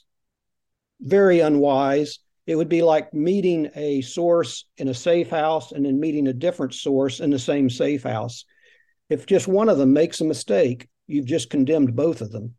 very 1.00 1.40
unwise. 1.40 2.18
It 2.46 2.56
would 2.56 2.68
be 2.68 2.82
like 2.82 3.14
meeting 3.14 3.70
a 3.74 4.02
source 4.02 4.66
in 4.76 4.88
a 4.88 4.94
safe 4.94 5.30
house 5.30 5.72
and 5.72 5.86
then 5.86 5.98
meeting 5.98 6.26
a 6.26 6.32
different 6.32 6.74
source 6.74 7.20
in 7.20 7.30
the 7.30 7.38
same 7.38 7.70
safe 7.70 8.02
house. 8.02 8.44
If 9.08 9.26
just 9.26 9.48
one 9.48 9.68
of 9.68 9.78
them 9.78 9.92
makes 9.92 10.20
a 10.20 10.24
mistake, 10.24 10.88
you've 11.06 11.26
just 11.26 11.50
condemned 11.50 11.96
both 11.96 12.20
of 12.20 12.32
them 12.32 12.54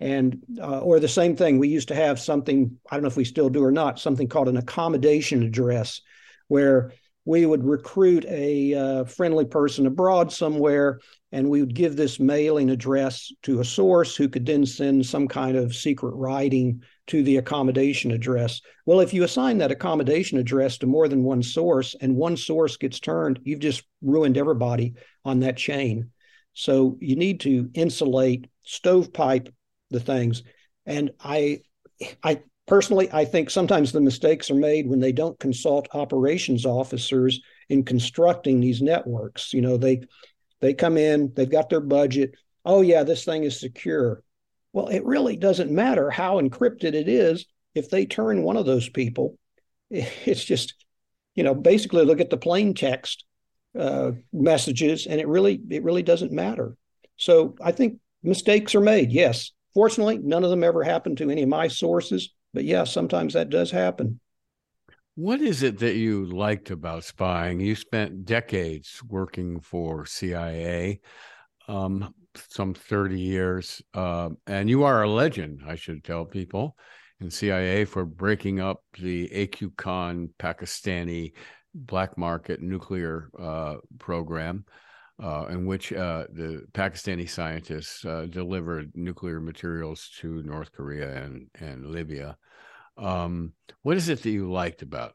and 0.00 0.42
uh, 0.60 0.80
or 0.80 0.98
the 0.98 1.08
same 1.08 1.36
thing 1.36 1.58
we 1.58 1.68
used 1.68 1.88
to 1.88 1.94
have 1.94 2.18
something 2.18 2.76
i 2.90 2.96
don't 2.96 3.02
know 3.02 3.08
if 3.08 3.16
we 3.16 3.24
still 3.24 3.48
do 3.48 3.62
or 3.62 3.72
not 3.72 3.98
something 3.98 4.28
called 4.28 4.48
an 4.48 4.56
accommodation 4.56 5.42
address 5.42 6.00
where 6.48 6.92
we 7.26 7.46
would 7.46 7.64
recruit 7.64 8.24
a 8.26 8.74
uh, 8.74 9.04
friendly 9.04 9.46
person 9.46 9.86
abroad 9.86 10.30
somewhere 10.30 11.00
and 11.32 11.48
we 11.48 11.60
would 11.60 11.74
give 11.74 11.96
this 11.96 12.20
mailing 12.20 12.70
address 12.70 13.32
to 13.42 13.60
a 13.60 13.64
source 13.64 14.14
who 14.14 14.28
could 14.28 14.44
then 14.44 14.66
send 14.66 15.04
some 15.04 15.26
kind 15.26 15.56
of 15.56 15.74
secret 15.74 16.14
writing 16.14 16.82
to 17.06 17.22
the 17.22 17.38
accommodation 17.38 18.12
address. 18.12 18.60
Well 18.86 19.00
if 19.00 19.14
you 19.14 19.24
assign 19.24 19.58
that 19.58 19.72
accommodation 19.72 20.38
address 20.38 20.78
to 20.78 20.86
more 20.86 21.08
than 21.08 21.24
one 21.24 21.42
source 21.42 21.96
and 22.00 22.14
one 22.14 22.36
source 22.36 22.76
gets 22.76 23.00
turned 23.00 23.40
you've 23.44 23.60
just 23.60 23.84
ruined 24.02 24.36
everybody 24.36 24.94
on 25.24 25.40
that 25.40 25.56
chain. 25.56 26.10
So 26.52 26.98
you 27.00 27.16
need 27.16 27.40
to 27.40 27.70
insulate 27.74 28.48
stovepipe 28.62 29.48
the 29.94 30.00
things. 30.00 30.42
And 30.84 31.12
I, 31.20 31.60
I 32.22 32.42
personally, 32.66 33.08
I 33.12 33.24
think 33.24 33.48
sometimes 33.48 33.92
the 33.92 34.00
mistakes 34.00 34.50
are 34.50 34.56
made 34.56 34.86
when 34.86 35.00
they 35.00 35.12
don't 35.12 35.38
consult 35.38 35.88
operations 35.94 36.66
officers 36.66 37.40
in 37.68 37.84
constructing 37.84 38.60
these 38.60 38.82
networks. 38.82 39.54
You 39.54 39.62
know, 39.62 39.76
they 39.78 40.02
they 40.60 40.74
come 40.74 40.96
in, 40.96 41.32
they've 41.34 41.50
got 41.50 41.70
their 41.70 41.80
budget. 41.80 42.34
Oh 42.64 42.82
yeah, 42.82 43.02
this 43.02 43.24
thing 43.24 43.44
is 43.44 43.58
secure. 43.58 44.22
Well, 44.72 44.88
it 44.88 45.04
really 45.04 45.36
doesn't 45.36 45.70
matter 45.70 46.10
how 46.10 46.40
encrypted 46.40 46.94
it 46.94 47.08
is 47.08 47.46
if 47.74 47.90
they 47.90 48.06
turn 48.06 48.42
one 48.42 48.56
of 48.56 48.66
those 48.66 48.88
people. 48.88 49.38
It's 49.90 50.44
just, 50.44 50.74
you 51.36 51.44
know, 51.44 51.54
basically 51.54 52.04
look 52.04 52.20
at 52.20 52.30
the 52.30 52.36
plain 52.36 52.74
text 52.74 53.24
uh, 53.78 54.12
messages, 54.32 55.06
and 55.06 55.20
it 55.20 55.28
really 55.28 55.60
it 55.70 55.84
really 55.84 56.02
doesn't 56.02 56.32
matter. 56.32 56.76
So 57.16 57.54
I 57.62 57.70
think 57.72 58.00
mistakes 58.22 58.74
are 58.74 58.80
made. 58.80 59.12
Yes, 59.12 59.52
Fortunately, 59.74 60.18
none 60.18 60.44
of 60.44 60.50
them 60.50 60.64
ever 60.64 60.82
happened 60.82 61.18
to 61.18 61.30
any 61.30 61.42
of 61.42 61.48
my 61.48 61.68
sources, 61.68 62.32
but 62.52 62.64
yeah, 62.64 62.84
sometimes 62.84 63.34
that 63.34 63.50
does 63.50 63.70
happen. 63.70 64.20
What 65.16 65.40
is 65.40 65.62
it 65.62 65.78
that 65.80 65.96
you 65.96 66.24
liked 66.26 66.70
about 66.70 67.04
spying? 67.04 67.60
You 67.60 67.74
spent 67.74 68.24
decades 68.24 69.00
working 69.06 69.60
for 69.60 70.06
CIA, 70.06 71.00
um, 71.68 72.14
some 72.50 72.74
30 72.74 73.20
years, 73.20 73.82
uh, 73.94 74.30
and 74.46 74.68
you 74.68 74.84
are 74.84 75.02
a 75.02 75.10
legend, 75.10 75.62
I 75.66 75.76
should 75.76 76.02
tell 76.02 76.24
people, 76.24 76.76
in 77.20 77.30
CIA 77.30 77.84
for 77.84 78.04
breaking 78.04 78.60
up 78.60 78.82
the 78.98 79.28
AQ 79.28 79.76
Khan 79.76 80.30
Pakistani 80.38 81.32
black 81.74 82.16
market 82.16 82.60
nuclear 82.60 83.30
uh, 83.38 83.76
program 83.98 84.64
uh, 85.22 85.46
in 85.50 85.66
which 85.66 85.92
uh, 85.92 86.24
the 86.32 86.64
Pakistani 86.72 87.28
scientists 87.28 88.04
uh, 88.04 88.26
delivered 88.28 88.90
nuclear 88.94 89.40
materials 89.40 90.10
to 90.18 90.42
North 90.42 90.72
Korea 90.72 91.22
and, 91.22 91.48
and 91.60 91.86
Libya. 91.86 92.36
Um, 92.96 93.52
what 93.82 93.96
is 93.96 94.08
it 94.08 94.22
that 94.22 94.30
you 94.30 94.50
liked 94.50 94.82
about? 94.82 95.14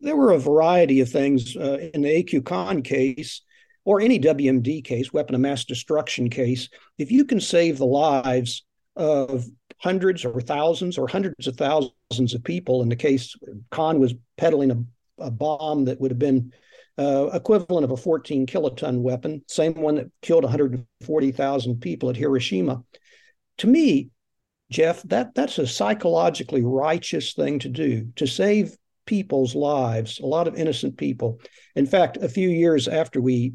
There 0.00 0.16
were 0.16 0.32
a 0.32 0.38
variety 0.38 1.00
of 1.00 1.10
things 1.10 1.56
uh, 1.56 1.90
in 1.92 2.02
the 2.02 2.08
AQ 2.08 2.44
Khan 2.46 2.82
case 2.82 3.42
or 3.84 4.00
any 4.00 4.18
WMD 4.18 4.84
case, 4.84 5.12
weapon 5.12 5.34
of 5.34 5.40
mass 5.40 5.64
destruction 5.64 6.30
case. 6.30 6.68
If 6.98 7.10
you 7.10 7.24
can 7.24 7.40
save 7.40 7.78
the 7.78 7.86
lives 7.86 8.64
of 8.96 9.46
hundreds 9.78 10.24
or 10.24 10.40
thousands 10.40 10.98
or 10.98 11.08
hundreds 11.08 11.46
of 11.46 11.56
thousands 11.56 12.34
of 12.34 12.44
people, 12.44 12.82
in 12.82 12.88
the 12.88 12.96
case 12.96 13.34
Khan 13.70 13.98
was 13.98 14.14
peddling 14.36 14.70
a, 14.70 15.24
a 15.24 15.30
bomb 15.30 15.86
that 15.86 16.00
would 16.00 16.10
have 16.10 16.18
been 16.18 16.52
uh, 17.00 17.30
equivalent 17.32 17.84
of 17.84 17.92
a 17.92 17.96
14 17.96 18.46
kiloton 18.46 19.00
weapon, 19.00 19.42
same 19.48 19.72
one 19.72 19.94
that 19.94 20.10
killed 20.20 20.44
140,000 20.44 21.80
people 21.80 22.10
at 22.10 22.16
Hiroshima. 22.16 22.84
To 23.58 23.66
me, 23.66 24.10
Jeff, 24.70 25.02
that 25.04 25.34
that's 25.34 25.58
a 25.58 25.66
psychologically 25.66 26.62
righteous 26.62 27.32
thing 27.32 27.58
to 27.60 27.70
do 27.70 28.12
to 28.16 28.26
save 28.26 28.76
people's 29.06 29.54
lives, 29.54 30.20
a 30.20 30.26
lot 30.26 30.46
of 30.46 30.56
innocent 30.56 30.98
people. 30.98 31.40
In 31.74 31.86
fact, 31.86 32.18
a 32.18 32.28
few 32.28 32.50
years 32.50 32.86
after 32.86 33.20
we 33.20 33.54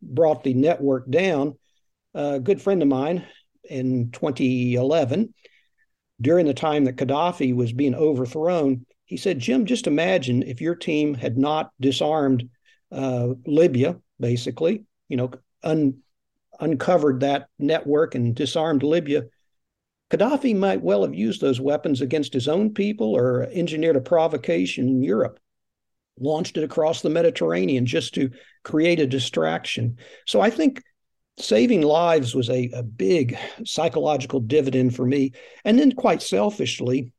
brought 0.00 0.42
the 0.42 0.54
network 0.54 1.10
down, 1.10 1.58
a 2.14 2.40
good 2.40 2.62
friend 2.62 2.80
of 2.80 2.88
mine 2.88 3.26
in 3.68 4.10
2011, 4.12 5.34
during 6.22 6.46
the 6.46 6.54
time 6.54 6.84
that 6.84 6.96
Gaddafi 6.96 7.54
was 7.54 7.72
being 7.72 7.94
overthrown, 7.94 8.86
he 9.04 9.18
said, 9.18 9.38
Jim, 9.38 9.66
just 9.66 9.86
imagine 9.86 10.42
if 10.42 10.62
your 10.62 10.74
team 10.74 11.12
had 11.12 11.36
not 11.36 11.70
disarmed 11.78 12.48
uh, 12.92 13.28
Libya, 13.46 13.96
basically, 14.20 14.84
you 15.08 15.16
know, 15.16 15.30
un, 15.62 15.98
uncovered 16.60 17.20
that 17.20 17.48
network 17.58 18.14
and 18.14 18.34
disarmed 18.34 18.82
Libya, 18.82 19.24
Gaddafi 20.10 20.54
might 20.54 20.82
well 20.82 21.02
have 21.02 21.14
used 21.14 21.40
those 21.40 21.60
weapons 21.60 22.02
against 22.02 22.34
his 22.34 22.46
own 22.46 22.74
people 22.74 23.14
or 23.14 23.44
engineered 23.44 23.96
a 23.96 24.00
provocation 24.00 24.86
in 24.86 25.02
Europe, 25.02 25.40
launched 26.20 26.58
it 26.58 26.64
across 26.64 27.00
the 27.00 27.08
Mediterranean 27.08 27.86
just 27.86 28.14
to 28.14 28.30
create 28.62 29.00
a 29.00 29.06
distraction. 29.06 29.96
So 30.26 30.40
I 30.42 30.50
think 30.50 30.82
saving 31.38 31.80
lives 31.80 32.34
was 32.34 32.50
a, 32.50 32.70
a 32.74 32.82
big 32.82 33.38
psychological 33.64 34.40
dividend 34.40 34.94
for 34.94 35.06
me. 35.06 35.32
And 35.64 35.78
then, 35.78 35.92
quite 35.92 36.20
selfishly, 36.20 37.12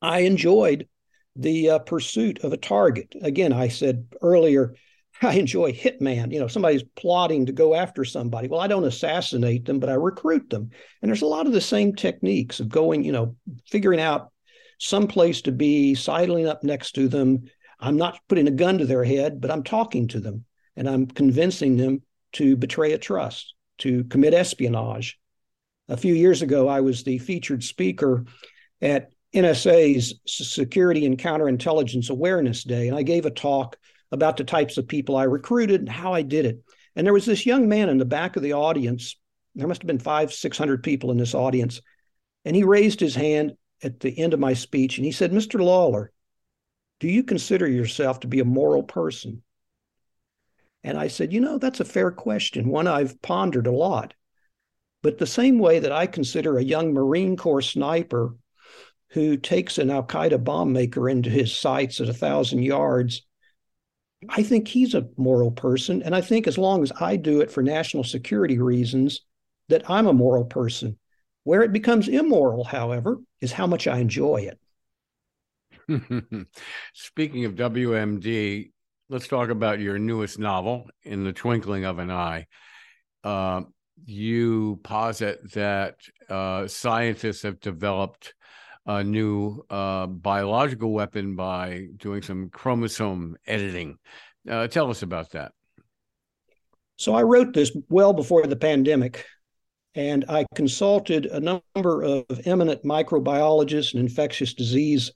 I 0.00 0.20
enjoyed 0.20 0.88
the 1.36 1.70
uh, 1.70 1.78
pursuit 1.80 2.42
of 2.44 2.52
a 2.52 2.56
target. 2.56 3.14
Again, 3.22 3.52
I 3.52 3.68
said 3.68 4.06
earlier, 4.22 4.74
I 5.22 5.34
enjoy 5.34 5.72
hitman. 5.72 6.32
You 6.32 6.40
know, 6.40 6.48
somebody's 6.48 6.82
plotting 6.96 7.46
to 7.46 7.52
go 7.52 7.74
after 7.74 8.04
somebody. 8.04 8.48
Well, 8.48 8.60
I 8.60 8.66
don't 8.66 8.84
assassinate 8.84 9.64
them, 9.64 9.78
but 9.78 9.88
I 9.88 9.94
recruit 9.94 10.50
them. 10.50 10.70
And 11.00 11.08
there's 11.08 11.22
a 11.22 11.26
lot 11.26 11.46
of 11.46 11.52
the 11.52 11.60
same 11.60 11.94
techniques 11.94 12.60
of 12.60 12.68
going, 12.68 13.04
you 13.04 13.12
know, 13.12 13.36
figuring 13.66 14.00
out 14.00 14.30
some 14.78 15.06
place 15.06 15.42
to 15.42 15.52
be, 15.52 15.94
sidling 15.94 16.46
up 16.46 16.62
next 16.62 16.92
to 16.92 17.08
them. 17.08 17.44
I'm 17.80 17.96
not 17.96 18.20
putting 18.28 18.48
a 18.48 18.52
gun 18.52 18.78
to 18.78 18.86
their 18.86 19.04
head, 19.04 19.40
but 19.40 19.50
I'm 19.50 19.62
talking 19.62 20.08
to 20.08 20.20
them 20.20 20.44
and 20.76 20.88
I'm 20.88 21.06
convincing 21.06 21.76
them 21.76 22.02
to 22.32 22.56
betray 22.56 22.92
a 22.92 22.98
trust, 22.98 23.54
to 23.78 24.04
commit 24.04 24.34
espionage. 24.34 25.18
A 25.88 25.96
few 25.96 26.14
years 26.14 26.42
ago, 26.42 26.68
I 26.68 26.80
was 26.80 27.04
the 27.04 27.18
featured 27.18 27.62
speaker 27.62 28.24
at 28.82 29.10
NSA's 29.34 30.14
Security 30.26 31.04
and 31.04 31.18
Counterintelligence 31.18 32.10
Awareness 32.10 32.64
Day, 32.64 32.88
and 32.88 32.96
I 32.96 33.02
gave 33.02 33.26
a 33.26 33.30
talk 33.30 33.76
about 34.12 34.36
the 34.36 34.44
types 34.44 34.78
of 34.78 34.88
people 34.88 35.16
I 35.16 35.24
recruited 35.24 35.80
and 35.80 35.88
how 35.88 36.12
I 36.12 36.22
did 36.22 36.46
it. 36.46 36.62
And 36.94 37.06
there 37.06 37.12
was 37.12 37.26
this 37.26 37.44
young 37.44 37.68
man 37.68 37.88
in 37.88 37.98
the 37.98 38.04
back 38.04 38.36
of 38.36 38.42
the 38.42 38.54
audience. 38.54 39.16
There 39.54 39.68
must 39.68 39.82
have 39.82 39.86
been 39.86 39.98
five, 39.98 40.32
600 40.32 40.82
people 40.82 41.10
in 41.10 41.18
this 41.18 41.34
audience. 41.34 41.80
And 42.44 42.54
he 42.54 42.64
raised 42.64 43.00
his 43.00 43.14
hand 43.14 43.56
at 43.82 44.00
the 44.00 44.18
end 44.18 44.32
of 44.32 44.40
my 44.40 44.54
speech 44.54 44.96
and 44.96 45.04
he 45.04 45.12
said, 45.12 45.32
Mr. 45.32 45.60
Lawler, 45.60 46.12
do 47.00 47.08
you 47.08 47.22
consider 47.22 47.68
yourself 47.68 48.20
to 48.20 48.28
be 48.28 48.40
a 48.40 48.44
moral 48.44 48.82
person? 48.82 49.42
And 50.82 50.96
I 50.96 51.08
said, 51.08 51.32
you 51.32 51.40
know, 51.40 51.58
that's 51.58 51.80
a 51.80 51.84
fair 51.84 52.10
question, 52.10 52.68
one 52.68 52.86
I've 52.86 53.20
pondered 53.20 53.66
a 53.66 53.72
lot. 53.72 54.14
But 55.02 55.18
the 55.18 55.26
same 55.26 55.58
way 55.58 55.80
that 55.80 55.92
I 55.92 56.06
consider 56.06 56.56
a 56.56 56.64
young 56.64 56.94
Marine 56.94 57.36
Corps 57.36 57.60
sniper 57.60 58.34
who 59.10 59.36
takes 59.36 59.78
an 59.78 59.90
Al 59.90 60.02
Qaeda 60.02 60.42
bomb 60.42 60.72
maker 60.72 61.08
into 61.08 61.30
his 61.30 61.56
sights 61.56 62.00
at 62.00 62.08
a 62.08 62.14
thousand 62.14 62.62
yards 62.62 63.22
I 64.28 64.42
think 64.42 64.68
he's 64.68 64.94
a 64.94 65.08
moral 65.16 65.50
person. 65.50 66.02
And 66.02 66.14
I 66.14 66.20
think 66.20 66.46
as 66.46 66.58
long 66.58 66.82
as 66.82 66.92
I 67.00 67.16
do 67.16 67.40
it 67.40 67.50
for 67.50 67.62
national 67.62 68.04
security 68.04 68.58
reasons, 68.58 69.20
that 69.68 69.88
I'm 69.90 70.06
a 70.06 70.12
moral 70.12 70.44
person. 70.44 70.98
Where 71.44 71.62
it 71.62 71.72
becomes 71.72 72.08
immoral, 72.08 72.64
however, 72.64 73.18
is 73.40 73.52
how 73.52 73.66
much 73.66 73.86
I 73.86 73.98
enjoy 73.98 74.50
it. 74.50 74.58
Speaking 76.94 77.44
of 77.44 77.54
WMD, 77.54 78.70
let's 79.08 79.28
talk 79.28 79.50
about 79.50 79.78
your 79.78 79.98
newest 79.98 80.38
novel, 80.40 80.88
In 81.04 81.22
the 81.22 81.32
Twinkling 81.32 81.84
of 81.84 82.00
an 82.00 82.10
Eye. 82.10 82.46
Uh, 83.22 83.62
you 84.04 84.80
posit 84.82 85.52
that 85.52 85.96
uh, 86.28 86.66
scientists 86.66 87.42
have 87.42 87.60
developed 87.60 88.34
a 88.86 89.02
new 89.02 89.64
uh, 89.68 90.06
biological 90.06 90.92
weapon 90.92 91.34
by 91.34 91.88
doing 91.96 92.22
some 92.22 92.48
chromosome 92.50 93.36
editing. 93.46 93.98
Uh, 94.48 94.68
tell 94.68 94.90
us 94.90 95.02
about 95.02 95.30
that. 95.32 95.52
So 96.96 97.14
I 97.14 97.22
wrote 97.22 97.52
this 97.52 97.76
well 97.88 98.12
before 98.12 98.46
the 98.46 98.56
pandemic, 98.56 99.26
and 99.94 100.24
I 100.28 100.46
consulted 100.54 101.26
a 101.26 101.40
number 101.40 102.02
of 102.02 102.24
eminent 102.44 102.84
microbiologists 102.84 103.92
and 103.92 104.00
infectious 104.00 104.54
disease 104.54 105.12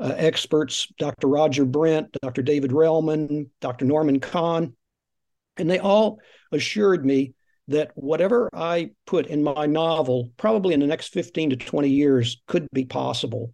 uh, 0.00 0.14
experts, 0.16 0.88
Dr. 0.98 1.28
Roger 1.28 1.64
Brent, 1.64 2.16
Dr. 2.22 2.42
David 2.42 2.72
Relman, 2.72 3.48
Dr. 3.60 3.84
Norman 3.84 4.18
Kahn, 4.20 4.74
and 5.56 5.70
they 5.70 5.78
all 5.78 6.18
assured 6.50 7.06
me 7.06 7.34
that 7.68 7.92
whatever 7.94 8.50
I 8.52 8.90
put 9.06 9.26
in 9.26 9.42
my 9.42 9.66
novel, 9.66 10.30
probably 10.36 10.74
in 10.74 10.80
the 10.80 10.86
next 10.86 11.08
15 11.08 11.50
to 11.50 11.56
20 11.56 11.88
years, 11.88 12.42
could 12.46 12.66
be 12.72 12.84
possible. 12.84 13.52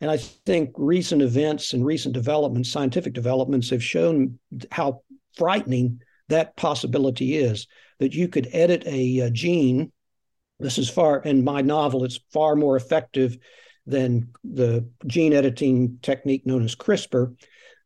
And 0.00 0.10
I 0.10 0.16
think 0.16 0.70
recent 0.76 1.20
events 1.20 1.74
and 1.74 1.84
recent 1.84 2.14
developments, 2.14 2.70
scientific 2.70 3.12
developments, 3.12 3.70
have 3.70 3.84
shown 3.84 4.38
how 4.72 5.02
frightening 5.36 6.00
that 6.28 6.56
possibility 6.56 7.36
is 7.36 7.66
that 7.98 8.14
you 8.14 8.28
could 8.28 8.48
edit 8.52 8.82
a, 8.86 9.20
a 9.20 9.30
gene. 9.30 9.92
This 10.58 10.78
is 10.78 10.88
far, 10.88 11.20
in 11.20 11.44
my 11.44 11.60
novel, 11.60 12.04
it's 12.04 12.20
far 12.32 12.56
more 12.56 12.76
effective 12.76 13.36
than 13.86 14.30
the 14.44 14.88
gene 15.06 15.32
editing 15.32 15.98
technique 16.00 16.46
known 16.46 16.64
as 16.64 16.74
CRISPR. 16.74 17.36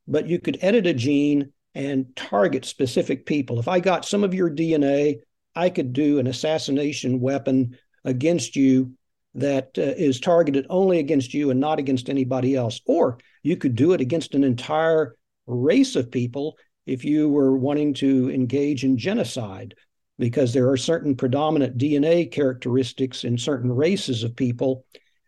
But 0.07 0.29
you 0.29 0.39
could 0.39 0.59
edit 0.61 0.87
a 0.87 0.95
gene 0.95 1.53
and 1.75 2.15
target 2.15 2.65
specific 2.65 3.27
people. 3.27 3.59
If 3.59 3.67
I 3.67 3.81
got 3.81 4.05
some 4.05 4.23
of 4.23 4.35
your 4.35 4.51
DNA, 4.51 5.17
I 5.55 5.71
could 5.71 5.93
do 5.93 6.19
an 6.19 6.27
assassination 6.27 7.21
weapon 7.21 7.79
against 8.05 8.57
you 8.57 8.95
that 9.35 9.71
uh, 9.79 9.83
is 9.83 10.21
targeted 10.21 10.67
only 10.71 10.99
against 10.99 11.35
you 11.35 11.51
and 11.51 11.59
not 11.59 11.79
against 11.79 12.09
anybody 12.09 12.55
else. 12.55 12.81
Or 12.87 13.19
you 13.43 13.57
could 13.57 13.75
do 13.75 13.93
it 13.93 14.01
against 14.01 14.35
an 14.35 14.45
entire 14.45 15.17
race 15.47 15.97
of 15.97 16.11
people 16.11 16.57
if 16.87 17.05
you 17.05 17.29
were 17.29 17.57
wanting 17.57 17.95
to 17.95 18.31
engage 18.31 18.85
in 18.85 18.97
genocide, 18.97 19.75
because 20.19 20.53
there 20.53 20.71
are 20.71 20.77
certain 20.77 21.17
predominant 21.17 21.79
DNA 21.79 22.31
characteristics 22.31 23.25
in 23.25 23.39
certain 23.39 23.73
races 23.73 24.23
of 24.23 24.37
people. 24.37 24.85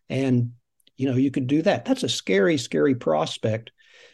And, 0.09 0.53
you 0.97 1.09
know, 1.09 1.17
you 1.17 1.31
could 1.31 1.47
do 1.47 1.63
that. 1.63 1.85
That's 1.85 2.05
a 2.05 2.09
scary, 2.09 2.59
scary 2.59 2.95
prospect. 2.95 3.71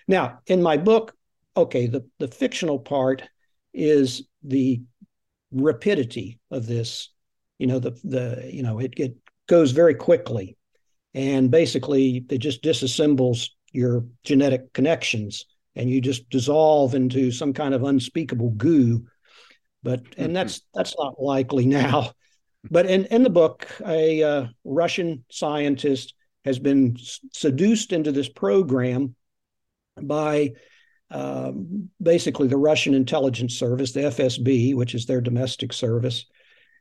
Now, 0.08 0.38
in 0.46 0.62
my 0.62 0.76
book, 0.76 1.14
okay, 1.56 1.86
the, 1.86 2.06
the 2.18 2.28
fictional 2.28 2.78
part 2.78 3.22
is 3.74 4.22
the 4.42 4.82
rapidity 5.52 6.38
of 6.50 6.66
this. 6.66 7.10
You 7.58 7.66
know, 7.66 7.78
the 7.78 7.92
the 8.04 8.50
you 8.52 8.62
know, 8.62 8.78
it, 8.78 8.94
it 8.96 9.16
goes 9.46 9.72
very 9.72 9.94
quickly. 9.94 10.56
And 11.14 11.50
basically 11.50 12.24
it 12.30 12.38
just 12.38 12.62
disassembles 12.62 13.50
your 13.72 14.04
genetic 14.24 14.72
connections 14.72 15.44
and 15.76 15.90
you 15.90 16.00
just 16.00 16.28
dissolve 16.30 16.94
into 16.94 17.30
some 17.30 17.52
kind 17.52 17.74
of 17.74 17.84
unspeakable 17.84 18.50
goo. 18.50 19.06
But 19.82 20.00
and 20.16 20.28
mm-hmm. 20.28 20.32
that's 20.34 20.62
that's 20.74 20.94
not 20.98 21.20
likely 21.20 21.66
now. 21.66 22.12
But 22.70 22.86
in, 22.86 23.06
in 23.06 23.24
the 23.24 23.30
book, 23.30 23.66
a 23.84 24.22
uh, 24.22 24.46
Russian 24.64 25.24
scientist 25.30 26.14
has 26.44 26.60
been 26.60 26.96
seduced 27.32 27.92
into 27.92 28.12
this 28.12 28.28
program 28.28 29.16
by 30.00 30.52
um, 31.12 31.90
basically 32.00 32.48
the 32.48 32.56
Russian 32.56 32.94
intelligence 32.94 33.54
service, 33.54 33.92
the 33.92 34.00
FSB, 34.00 34.74
which 34.74 34.94
is 34.94 35.06
their 35.06 35.20
domestic 35.20 35.72
service, 35.72 36.24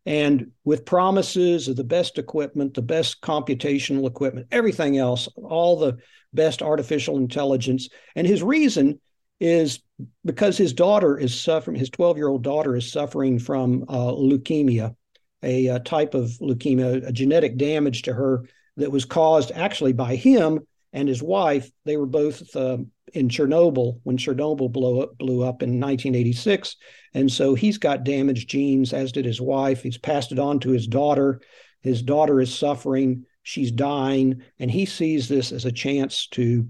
and 0.06 0.52
with 0.64 0.86
promises 0.86 1.68
of 1.68 1.76
the 1.76 1.84
best 1.84 2.18
equipment, 2.18 2.74
the 2.74 2.82
best 2.82 3.22
computational 3.22 4.08
equipment, 4.08 4.48
everything 4.52 4.98
else, 4.98 5.28
all 5.36 5.78
the 5.78 5.98
best 6.34 6.62
artificial 6.62 7.18
intelligence. 7.18 7.90
And 8.16 8.26
his 8.26 8.42
reason 8.42 9.00
is 9.40 9.82
because 10.26 10.58
his 10.58 10.74
daughter 10.74 11.18
is 11.18 11.40
suffering, 11.40 11.78
his 11.78 11.90
12 11.90 12.18
year 12.18 12.30
old 12.30 12.44
daughter 12.44 12.76
is 12.76 12.92
suffering 12.92 13.38
from 13.38 13.84
uh, 13.90 14.12
leukemia, 14.12 14.96
a, 15.44 15.68
a, 15.68 15.80
type 15.80 16.14
of 16.14 16.30
leukemia, 16.42 17.08
a 17.08 17.12
genetic 17.12 17.58
damage 17.58 18.04
to 18.04 18.14
her 18.14 18.46
that 18.78 18.92
was 18.92 19.06
caused 19.06 19.52
actually 19.52 19.94
by 19.94 20.16
him 20.16 20.60
and 20.94 21.08
his 21.08 21.24
wife. 21.24 21.70
They 21.86 21.98
were 21.98 22.06
both 22.06 22.56
uh, 22.56 22.78
in 23.14 23.30
Chernobyl 23.30 24.00
when 24.04 24.18
Chernobyl 24.18 24.72
blew 24.72 25.02
up, 25.02 25.18
blew 25.18 25.42
up 25.44 25.64
in 25.64 25.80
1986. 25.80 26.76
And 27.14 27.32
so 27.32 27.56
he's 27.56 27.78
got 27.78 28.04
damaged 28.04 28.50
genes, 28.50 28.94
as 28.94 29.12
did 29.12 29.26
his 29.26 29.42
wife. 29.42 29.84
He's 29.84 29.98
passed 29.98 30.32
it 30.32 30.40
on 30.40 30.60
to 30.60 30.70
his 30.70 30.88
daughter. 30.88 31.42
His 31.82 32.02
daughter 32.02 32.40
is 32.42 32.54
suffering. 32.54 33.26
She's 33.44 33.72
dying. 33.72 34.44
And 34.60 34.70
he 34.70 34.86
sees 34.86 35.28
this 35.28 35.52
as 35.52 35.66
a 35.66 35.72
chance 35.72 36.28
to 36.30 36.68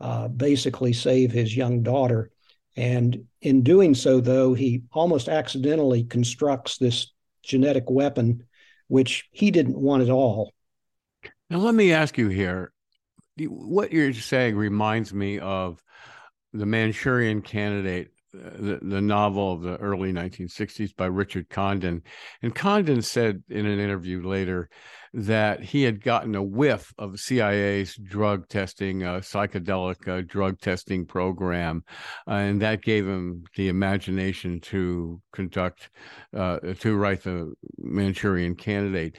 uh, 0.00 0.28
basically 0.28 0.92
save 0.92 1.32
his 1.32 1.56
young 1.56 1.82
daughter. 1.82 2.30
And 2.76 3.24
in 3.40 3.62
doing 3.62 3.94
so, 3.94 4.20
though, 4.20 4.54
he 4.54 4.82
almost 4.92 5.28
accidentally 5.28 6.04
constructs 6.04 6.78
this 6.78 7.12
genetic 7.42 7.88
weapon, 7.88 8.46
which 8.88 9.28
he 9.30 9.50
didn't 9.50 9.78
want 9.78 10.02
at 10.02 10.10
all. 10.10 10.52
Now, 11.50 11.58
let 11.58 11.74
me 11.74 11.92
ask 11.92 12.18
you 12.18 12.28
here 12.28 12.72
what 13.38 13.92
you're 13.92 14.12
saying 14.12 14.56
reminds 14.56 15.12
me 15.12 15.38
of 15.38 15.82
the 16.52 16.66
Manchurian 16.66 17.42
Candidate, 17.42 18.08
uh, 18.34 18.50
the, 18.56 18.78
the 18.80 19.00
novel 19.00 19.52
of 19.52 19.62
the 19.62 19.76
early 19.76 20.12
1960s 20.12 20.94
by 20.96 21.06
Richard 21.06 21.48
Condon. 21.48 22.02
And 22.42 22.54
Condon 22.54 23.02
said 23.02 23.42
in 23.48 23.66
an 23.66 23.80
interview 23.80 24.26
later 24.26 24.70
that 25.12 25.62
he 25.62 25.82
had 25.82 26.02
gotten 26.02 26.34
a 26.34 26.42
whiff 26.42 26.92
of 26.98 27.20
CIA's 27.20 27.96
drug 27.96 28.48
testing, 28.48 29.02
uh, 29.02 29.18
psychedelic 29.18 30.08
uh, 30.08 30.22
drug 30.26 30.60
testing 30.60 31.06
program, 31.06 31.84
uh, 32.28 32.34
and 32.34 32.62
that 32.62 32.82
gave 32.82 33.06
him 33.06 33.44
the 33.56 33.68
imagination 33.68 34.60
to 34.60 35.20
conduct, 35.32 35.90
uh, 36.36 36.58
to 36.80 36.96
write 36.96 37.22
the 37.22 37.52
Manchurian 37.78 38.56
Candidate 38.56 39.16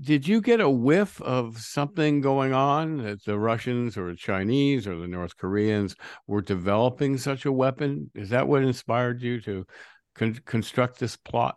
did 0.00 0.26
you 0.26 0.40
get 0.40 0.60
a 0.60 0.70
whiff 0.70 1.20
of 1.22 1.58
something 1.58 2.20
going 2.20 2.52
on 2.52 2.98
that 2.98 3.24
the 3.24 3.38
Russians 3.38 3.96
or 3.96 4.10
the 4.10 4.16
Chinese 4.16 4.86
or 4.86 4.96
the 4.96 5.06
North 5.06 5.36
Koreans 5.36 5.94
were 6.26 6.42
developing 6.42 7.18
such 7.18 7.44
a 7.44 7.52
weapon? 7.52 8.10
Is 8.14 8.30
that 8.30 8.48
what 8.48 8.62
inspired 8.62 9.22
you 9.22 9.40
to 9.42 9.66
con- 10.14 10.40
construct 10.44 10.98
this 10.98 11.16
plot? 11.16 11.56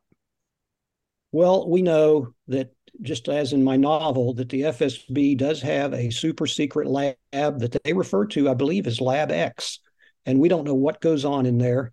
Well, 1.31 1.67
we 1.69 1.81
know 1.81 2.33
that 2.47 2.75
just 3.01 3.27
as 3.27 3.53
in 3.53 3.63
my 3.63 3.75
novel, 3.75 4.33
that 4.35 4.49
the 4.49 4.61
FSB 4.61 5.37
does 5.37 5.61
have 5.61 5.93
a 5.93 6.11
super 6.11 6.45
secret 6.45 6.87
lab 6.87 7.15
that 7.31 7.77
they 7.83 7.93
refer 7.93 8.27
to, 8.27 8.49
I 8.49 8.53
believe, 8.53 8.85
as 8.85 9.01
Lab 9.01 9.31
X, 9.31 9.79
and 10.25 10.39
we 10.39 10.47
don't 10.47 10.65
know 10.65 10.75
what 10.75 11.01
goes 11.01 11.25
on 11.25 11.45
in 11.45 11.57
there. 11.57 11.91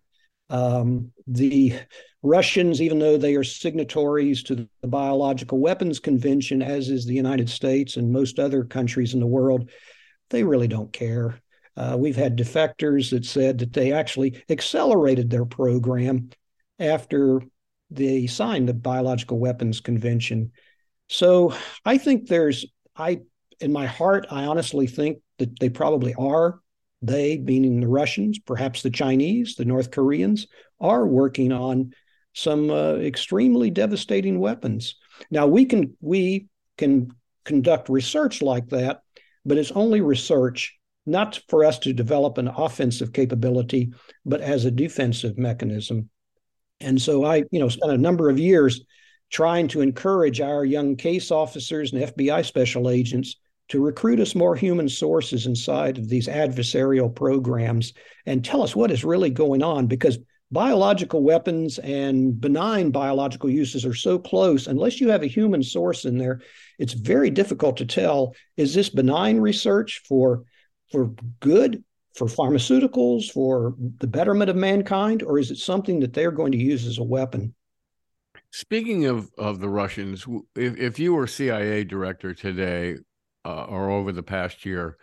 Um, 0.50 1.12
the 1.26 1.74
Russians, 2.22 2.82
even 2.82 2.98
though 2.98 3.16
they 3.16 3.36
are 3.36 3.44
signatories 3.44 4.42
to 4.42 4.68
the 4.82 4.88
Biological 4.88 5.58
Weapons 5.58 5.98
Convention, 6.00 6.60
as 6.60 6.90
is 6.90 7.06
the 7.06 7.14
United 7.14 7.48
States 7.48 7.96
and 7.96 8.12
most 8.12 8.38
other 8.38 8.64
countries 8.64 9.14
in 9.14 9.20
the 9.20 9.26
world, 9.26 9.70
they 10.28 10.44
really 10.44 10.68
don't 10.68 10.92
care. 10.92 11.40
Uh, 11.76 11.96
we've 11.98 12.16
had 12.16 12.36
defectors 12.36 13.10
that 13.10 13.24
said 13.24 13.58
that 13.58 13.72
they 13.72 13.92
actually 13.92 14.42
accelerated 14.50 15.30
their 15.30 15.46
program 15.46 16.28
after 16.78 17.40
they 17.90 18.26
signed 18.26 18.68
the 18.68 18.74
Biological 18.74 19.38
Weapons 19.38 19.80
Convention. 19.80 20.52
So 21.08 21.54
I 21.84 21.96
think 21.96 22.26
there's, 22.26 22.66
I, 22.96 23.20
in 23.60 23.72
my 23.72 23.86
heart, 23.86 24.26
I 24.30 24.44
honestly 24.44 24.86
think 24.86 25.18
that 25.38 25.58
they 25.58 25.70
probably 25.70 26.14
are. 26.14 26.60
They, 27.02 27.38
meaning 27.38 27.80
the 27.80 27.88
Russians, 27.88 28.38
perhaps 28.38 28.82
the 28.82 28.90
Chinese, 28.90 29.54
the 29.54 29.64
North 29.64 29.90
Koreans, 29.90 30.46
are 30.80 31.06
working 31.06 31.52
on 31.52 31.94
some 32.34 32.70
uh, 32.70 32.94
extremely 32.94 33.70
devastating 33.70 34.38
weapons. 34.38 34.96
Now 35.30 35.46
we 35.46 35.64
can 35.64 35.96
we 36.00 36.46
can 36.78 37.12
conduct 37.44 37.88
research 37.88 38.42
like 38.42 38.68
that, 38.68 39.02
but 39.44 39.58
it's 39.58 39.72
only 39.72 40.00
research, 40.00 40.76
not 41.06 41.40
for 41.48 41.64
us 41.64 41.78
to 41.80 41.92
develop 41.92 42.38
an 42.38 42.48
offensive 42.48 43.12
capability, 43.12 43.92
but 44.24 44.40
as 44.40 44.64
a 44.64 44.70
defensive 44.70 45.38
mechanism. 45.38 46.10
And 46.80 47.00
so 47.00 47.24
I, 47.24 47.44
you 47.50 47.60
know, 47.60 47.68
spent 47.68 47.92
a 47.92 47.98
number 47.98 48.30
of 48.30 48.38
years 48.38 48.82
trying 49.30 49.68
to 49.68 49.80
encourage 49.80 50.40
our 50.40 50.64
young 50.64 50.96
case 50.96 51.30
officers 51.30 51.92
and 51.92 52.02
FBI 52.02 52.44
special 52.44 52.90
agents 52.90 53.36
to 53.70 53.80
recruit 53.80 54.20
us 54.20 54.35
more 54.35 54.54
human 54.54 54.88
sources 54.88 55.46
inside 55.46 55.96
of 55.96 56.09
these 56.09 56.28
adversarial 56.28 57.14
programs 57.14 57.92
and 58.26 58.44
tell 58.44 58.62
us 58.62 58.76
what 58.76 58.90
is 58.90 59.04
really 59.04 59.30
going 59.30 59.62
on 59.62 59.87
because 59.87 60.18
biological 60.52 61.22
weapons 61.22 61.78
and 61.78 62.40
benign 62.40 62.90
biological 62.90 63.48
uses 63.48 63.87
are 63.87 63.94
so 63.94 64.18
close. 64.18 64.66
Unless 64.66 65.00
you 65.00 65.09
have 65.09 65.22
a 65.22 65.28
human 65.28 65.62
source 65.62 66.04
in 66.04 66.18
there 66.18 66.40
it's 66.80 66.94
very 66.94 67.30
difficult 67.30 67.76
to 67.76 67.87
tell 67.87 68.35
is 68.56 68.74
this 68.74 68.88
benign 68.88 69.38
research 69.38 70.02
for 70.09 70.42
for 70.90 71.14
good 71.38 71.85
for 72.14 72.26
pharmaceuticals 72.26 73.30
for 73.30 73.76
the 73.98 74.06
betterment 74.06 74.50
of 74.50 74.56
mankind 74.56 75.22
or 75.22 75.38
is 75.38 75.52
it 75.52 75.59
something 75.59 76.00
that 76.00 76.12
they're 76.12 76.33
going 76.33 76.50
to 76.50 76.59
use 76.59 76.87
as 76.87 76.98
a 76.98 77.04
weapon? 77.04 77.54
Speaking 78.50 79.04
of 79.04 79.30
of 79.38 79.61
the 79.61 79.68
russians 79.68 80.26
if, 80.56 80.76
if 80.76 80.98
you 80.98 81.14
were 81.14 81.28
cia 81.28 81.85
director 81.85 82.35
today 82.35 82.96
uh, 83.44 83.64
or 83.64 83.90
over 83.90 84.12
the 84.12 84.22
past 84.22 84.64
year 84.64 84.96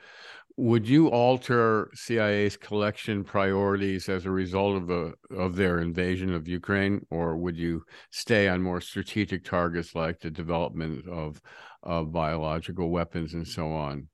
would 0.57 0.89
you 0.89 1.07
alter 1.07 1.89
CIA's 1.93 2.57
collection 2.57 3.23
priorities 3.23 4.09
as 4.09 4.25
a 4.25 4.31
result 4.31 4.75
of 4.75 4.87
the 4.87 5.13
of 5.35 5.55
their 5.55 5.79
invasion 5.79 6.33
of 6.33 6.47
Ukraine, 6.47 7.05
or 7.11 7.37
would 7.37 7.57
you 7.57 7.83
stay 8.09 8.47
on 8.47 8.63
more 8.63 8.81
strategic 8.81 9.45
targets 9.45 9.93
like 9.93 10.19
the 10.19 10.31
development 10.31 11.07
of 11.07 11.39
of 11.83 12.11
biological 12.11 12.89
weapons 12.89 13.35
and 13.35 13.47
so 13.47 13.71
on? 13.71 14.07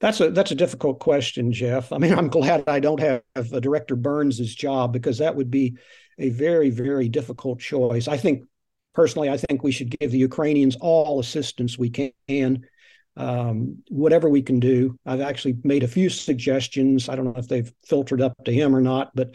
That's 0.00 0.20
a 0.20 0.30
that's 0.30 0.52
a 0.52 0.56
difficult 0.56 1.00
question, 1.00 1.52
Jeff. 1.52 1.92
I 1.92 1.98
mean, 1.98 2.14
I'm 2.14 2.28
glad 2.28 2.64
I 2.66 2.80
don't 2.80 3.00
have 3.00 3.22
a 3.36 3.60
Director 3.60 3.96
Burns's 3.96 4.54
job 4.54 4.92
because 4.92 5.18
that 5.18 5.36
would 5.36 5.50
be 5.50 5.76
a 6.18 6.30
very 6.30 6.70
very 6.70 7.10
difficult 7.10 7.60
choice. 7.60 8.08
I 8.08 8.16
think 8.16 8.44
personally, 8.94 9.28
I 9.28 9.36
think 9.36 9.62
we 9.62 9.72
should 9.72 9.90
give 9.98 10.12
the 10.12 10.18
Ukrainians 10.18 10.78
all 10.80 11.20
assistance 11.20 11.78
we 11.78 11.90
can 11.90 12.64
um, 13.16 13.82
whatever 13.88 14.28
we 14.28 14.42
can 14.42 14.60
do. 14.60 14.98
I've 15.06 15.20
actually 15.20 15.56
made 15.62 15.82
a 15.82 15.88
few 15.88 16.08
suggestions. 16.08 17.08
I 17.08 17.16
don't 17.16 17.24
know 17.24 17.34
if 17.36 17.48
they've 17.48 17.72
filtered 17.84 18.20
up 18.20 18.34
to 18.44 18.52
him 18.52 18.74
or 18.74 18.80
not, 18.80 19.12
but 19.14 19.34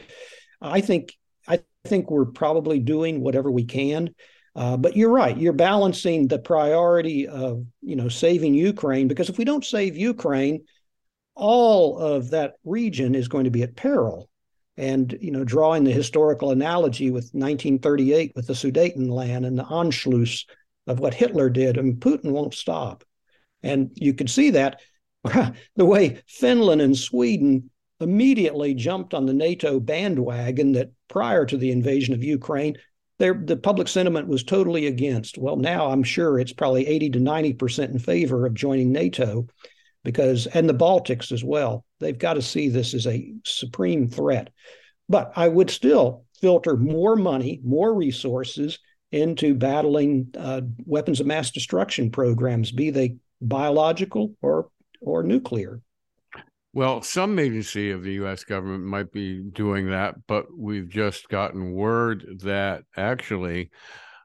I 0.62 0.82
think 0.82 1.16
I 1.48 1.60
think 1.86 2.12
we're 2.12 2.26
probably 2.26 2.80
doing 2.80 3.22
whatever 3.22 3.50
we 3.50 3.64
can. 3.64 4.14
Uh, 4.56 4.76
but 4.76 4.98
you're 4.98 5.12
right. 5.12 5.38
You're 5.38 5.54
balancing 5.54 6.28
the 6.28 6.40
priority 6.40 7.28
of 7.28 7.66
you 7.82 7.96
know 7.96 8.10
saving 8.10 8.54
Ukraine 8.54 9.08
because 9.08 9.30
if 9.30 9.38
we 9.38 9.46
don't 9.46 9.64
save 9.64 9.96
Ukraine, 9.96 10.66
all 11.36 11.98
of 11.98 12.32
that 12.32 12.56
region 12.66 13.16
is 13.16 13.28
going 13.28 13.46
to 13.46 13.52
be 13.52 13.64
at 13.64 13.76
peril. 13.76 14.30
And 14.76 15.18
you 15.22 15.32
know, 15.32 15.44
drawing 15.44 15.84
the 15.84 15.92
historical 15.92 16.52
analogy 16.52 17.12
with 17.12 17.32
1938 17.34 18.34
with 18.36 18.48
the 18.48 18.54
Sudetenland 18.54 19.46
and 19.46 19.58
the 19.58 19.64
Anschluss 19.64 20.46
of 20.88 21.00
what 21.00 21.14
Hitler 21.14 21.50
did, 21.50 21.78
I 21.78 21.82
and 21.82 21.90
mean, 21.90 21.98
Putin 21.98 22.32
won't 22.32 22.54
stop. 22.54 23.04
And 23.64 23.92
you 23.96 24.14
could 24.14 24.30
see 24.30 24.52
that 24.52 24.80
the 25.76 25.86
way 25.86 26.22
Finland 26.28 26.82
and 26.82 26.98
Sweden 26.98 27.70
immediately 28.00 28.74
jumped 28.74 29.14
on 29.14 29.26
the 29.26 29.34
NATO 29.34 29.80
bandwagon 29.80 30.72
that 30.74 30.92
prior 31.10 31.46
to 31.46 31.58
the 31.58 31.72
invasion 31.72 32.14
of 32.14 32.24
Ukraine, 32.24 32.78
there, 33.18 33.34
the 33.34 33.58
public 33.58 33.90
sentiment 33.90 34.28
was 34.28 34.44
totally 34.44 34.88
against. 34.88 35.38
Well, 35.38 35.58
now 35.58 35.92
I'm 35.92 36.04
sure 36.04 36.40
it's 36.40 36.54
probably 36.54 36.88
80 36.88 37.10
to 37.12 37.20
90% 37.20 37.92
in 37.92 38.00
favor 38.00 38.46
of 38.46 38.54
joining 38.54 38.94
NATO 38.94 39.48
because, 40.06 40.48
and 40.48 40.70
the 40.70 40.74
Baltics 40.74 41.34
as 41.34 41.44
well. 41.44 41.84
They've 42.00 42.18
got 42.18 42.36
to 42.36 42.42
see 42.42 42.70
this 42.70 42.94
as 42.94 43.06
a 43.06 43.34
supreme 43.46 44.08
threat. 44.08 44.52
But 45.10 45.34
I 45.36 45.50
would 45.50 45.70
still 45.70 46.24
filter 46.40 46.78
more 46.78 47.18
money, 47.18 47.60
more 47.64 47.94
resources 47.94 48.80
into 49.12 49.54
battling 49.54 50.28
uh, 50.38 50.62
weapons 50.86 51.20
of 51.20 51.28
mass 51.28 51.52
destruction 51.52 52.12
programs, 52.12 52.72
be 52.72 52.92
they 52.92 53.18
biological 53.42 54.36
or 54.42 54.70
or 55.02 55.24
nuclear. 55.24 55.82
Well, 56.74 57.02
some 57.02 57.40
agency 57.40 57.90
of 57.92 58.04
the 58.04 58.14
U.S. 58.14 58.44
government 58.44 58.84
might 58.84 59.12
be 59.12 59.42
doing 59.42 59.90
that, 59.90 60.16
but 60.28 60.46
we've 60.56 60.88
just 60.88 61.28
gotten 61.28 61.74
word 61.74 62.42
that 62.44 62.84
actually 62.96 63.72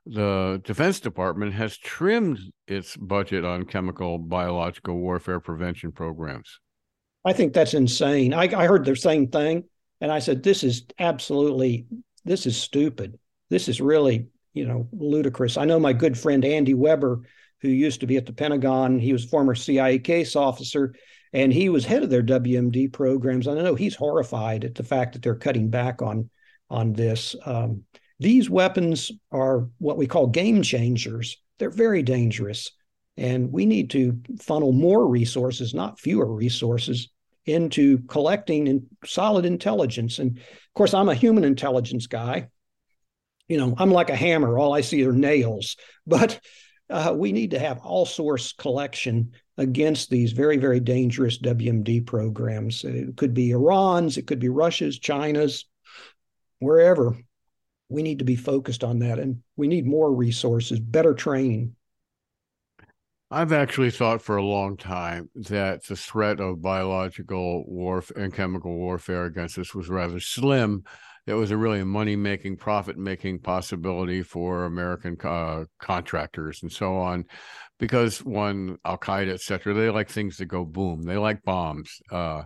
the 0.05 0.61
Defense 0.65 1.01
Department 1.01 1.55
has 1.55 1.79
trimmed 1.79 2.39
its 2.67 2.97
budget 2.97 3.45
on 3.45 3.65
chemical 3.65 4.19
biological 4.19 4.97
warfare 4.97 5.41
prevention 5.41 5.93
programs. 5.93 6.61
I 7.25 7.33
think 7.33 7.55
that's 7.55 7.73
insane. 7.73 8.35
I, 8.35 8.43
I 8.55 8.67
heard 8.67 8.85
the 8.85 8.95
same 8.95 9.29
thing, 9.29 9.65
and 10.03 10.13
I 10.13 10.19
said, 10.19 10.43
"This 10.43 10.63
is 10.63 10.85
absolutely, 10.99 11.87
this 12.27 12.45
is 12.45 12.59
stupid. 12.59 13.19
This 13.49 13.69
is 13.69 13.81
really, 13.81 14.27
you 14.53 14.67
know, 14.67 14.87
ludicrous." 14.93 15.57
I 15.57 15.65
know 15.65 15.81
my 15.81 15.95
good 15.95 16.19
friend 16.19 16.45
Andy 16.45 16.75
Weber 16.75 17.23
who 17.65 17.71
used 17.71 18.01
to 18.01 18.07
be 18.07 18.19
at 18.19 18.27
the 18.27 18.33
Pentagon. 18.33 18.99
He 18.99 19.15
was 19.15 19.25
former 19.25 19.55
CIA 19.55 19.99
case 19.99 20.37
officer, 20.37 20.95
and 21.33 21.51
he 21.51 21.71
was 21.71 21.87
head 21.87 22.03
of 22.03 22.11
their 22.11 22.23
WMD 22.23 22.93
programs. 22.93 23.47
And 23.47 23.59
I 23.59 23.63
know 23.63 23.75
he's 23.75 23.95
horrified 23.95 24.65
at 24.67 24.75
the 24.75 24.85
fact 24.85 25.15
that 25.15 25.23
they're 25.23 25.35
cutting 25.35 25.71
back 25.71 26.03
on 26.03 26.29
on 26.69 26.93
this. 26.93 27.35
Um, 27.47 27.85
these 28.21 28.51
weapons 28.51 29.11
are 29.33 29.69
what 29.79 29.97
we 29.97 30.07
call 30.07 30.27
game 30.27 30.63
changers. 30.63 31.39
They're 31.59 31.71
very 31.71 32.03
dangerous, 32.03 32.71
and 33.17 33.51
we 33.51 33.65
need 33.65 33.89
to 33.91 34.21
funnel 34.41 34.73
more 34.73 35.09
resources, 35.09 35.73
not 35.73 35.99
fewer 35.99 36.31
resources, 36.31 37.09
into 37.47 37.99
collecting 38.09 38.67
in 38.67 38.87
solid 39.07 39.47
intelligence. 39.47 40.19
And 40.19 40.37
of 40.37 40.75
course, 40.75 40.93
I'm 40.93 41.09
a 41.09 41.15
human 41.15 41.45
intelligence 41.45 42.09
guy. 42.09 42.49
You 43.49 43.57
know, 43.57 43.75
I'm 43.79 43.91
like 43.91 44.11
a 44.11 44.17
hammer. 44.17 44.59
All 44.59 44.75
I 44.75 44.83
see 44.83 45.07
are 45.07 45.13
nails. 45.13 45.77
But 46.07 46.39
uh, 46.91 47.15
we 47.17 47.33
need 47.33 47.51
to 47.53 47.59
have 47.59 47.81
all 47.81 48.07
source 48.07 48.53
collection 48.53 49.33
against 49.57 50.11
these 50.11 50.33
very, 50.33 50.57
very 50.57 50.81
dangerous 50.81 51.39
WMD 51.39 52.07
programs. 52.07 52.85
It 52.85 53.17
could 53.17 53.35
be 53.35 53.51
Iran's, 53.51 54.19
it 54.19 54.27
could 54.27 54.41
be 54.41 54.49
Russia's, 54.49 54.99
China's, 54.99 55.67
wherever. 56.59 57.17
We 57.89 58.03
need 58.03 58.19
to 58.19 58.25
be 58.25 58.37
focused 58.37 58.83
on 58.83 58.99
that, 59.01 59.19
and 59.19 59.43
we 59.57 59.69
need 59.69 59.87
more 59.87 60.13
resources, 60.13 60.81
better 60.81 61.15
training. 61.15 61.77
I've 63.31 63.53
actually 63.53 63.91
thought 63.91 64.23
for 64.23 64.37
a 64.37 64.45
long 64.45 64.77
time 64.77 65.29
that 65.35 65.85
the 65.85 65.97
threat 65.97 66.41
of 66.41 66.63
biological 66.63 67.65
warfare 67.67 68.23
and 68.23 68.35
chemical 68.35 68.77
warfare 68.77 69.25
against 69.25 69.59
us 69.59 69.75
was 69.75 69.89
rather 69.89 70.21
slim 70.21 70.85
it 71.27 71.35
was 71.35 71.51
a 71.51 71.57
really 71.57 71.83
money 71.85 72.17
making, 72.17 72.57
profit 72.57 72.99
making 72.99 73.39
possibility 73.41 74.23
for 74.23 74.65
American 74.65 75.17
uh, 75.25 75.65
contractors 75.79 76.63
and 76.63 76.71
so 76.71 76.97
on, 76.97 77.25
because 77.79 78.25
one 78.25 78.77
Al 78.85 78.99
Qaeda, 78.99 79.33
et 79.33 79.41
cetera, 79.41 79.75
they 79.75 79.91
like 79.91 80.11
things 80.11 80.37
that 80.37 80.47
go 80.47 80.65
boom. 80.65 81.03
They 81.03 81.17
like 81.17 81.43
bombs. 81.43 82.01
Uh, 82.11 82.43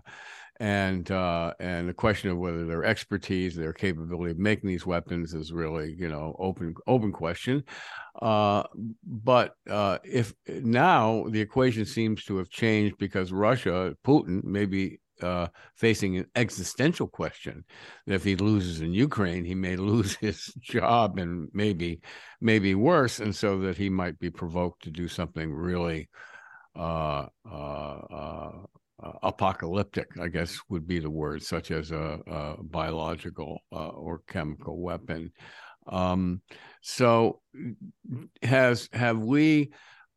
and 0.61 1.11
uh, 1.11 1.55
and 1.61 1.89
the 1.89 1.95
question 1.95 2.31
of 2.31 2.39
whether 2.39 2.67
their 2.67 2.85
expertise, 2.85 3.55
their 3.55 3.73
capability 3.73 4.33
of 4.33 4.39
making 4.39 4.69
these 4.69 4.85
weapons 4.85 5.33
is 5.33 5.53
really 5.53 5.95
you 5.97 6.09
know 6.09 6.35
open 6.39 6.75
open 6.87 7.13
question. 7.13 7.63
Uh, 8.21 8.65
but 9.05 9.55
uh, 9.71 9.99
if 10.05 10.35
now 10.49 11.25
the 11.31 11.41
equation 11.41 11.85
seems 11.85 12.25
to 12.25 12.39
have 12.39 12.51
changed 12.51 12.97
because 12.99 13.33
Russia, 13.33 13.95
Putin, 14.05 14.43
maybe 14.43 14.99
uh, 15.23 15.49
facing 15.77 16.19
an 16.19 16.27
existential 16.35 17.07
question 17.07 17.65
that 18.07 18.15
if 18.15 18.25
he 18.25 18.37
loses 18.37 18.81
in 18.81 18.93
Ukraine, 18.93 19.45
he 19.45 19.55
may 19.55 19.77
lose 19.91 20.17
his 20.17 20.47
job 20.61 21.19
and 21.19 21.49
maybe 21.53 22.01
maybe 22.41 22.75
worse, 22.75 23.21
and 23.21 23.35
so 23.35 23.59
that 23.61 23.77
he 23.77 23.89
might 23.89 24.19
be 24.19 24.31
provoked 24.31 24.83
to 24.85 24.91
do 24.91 25.09
something 25.09 25.53
really 25.53 26.09
uh, 26.77 27.27
uh, 27.51 27.55
uh 27.55 28.53
uh, 29.01 29.13
apocalyptic, 29.23 30.09
I 30.21 30.27
guess 30.27 30.59
would 30.69 30.85
be 30.85 30.99
the 30.99 31.09
word, 31.09 31.41
such 31.45 31.71
as 31.71 31.93
a, 31.93 32.19
a 32.27 32.57
biological 32.61 33.61
or 33.71 34.23
chemical 34.27 34.81
weapon. 34.81 35.31
Um, 35.87 36.43
so, 36.83 37.41
has 38.43 38.89
have 38.93 39.19
we 39.19 39.71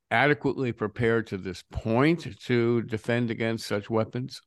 adequately 0.09 0.73
prepared 0.73 1.27
to 1.27 1.37
this 1.37 1.63
point 1.71 2.27
to 2.45 2.81
defend 2.83 3.31
against 3.31 3.67
such 3.67 3.89
weapons? 3.89 4.41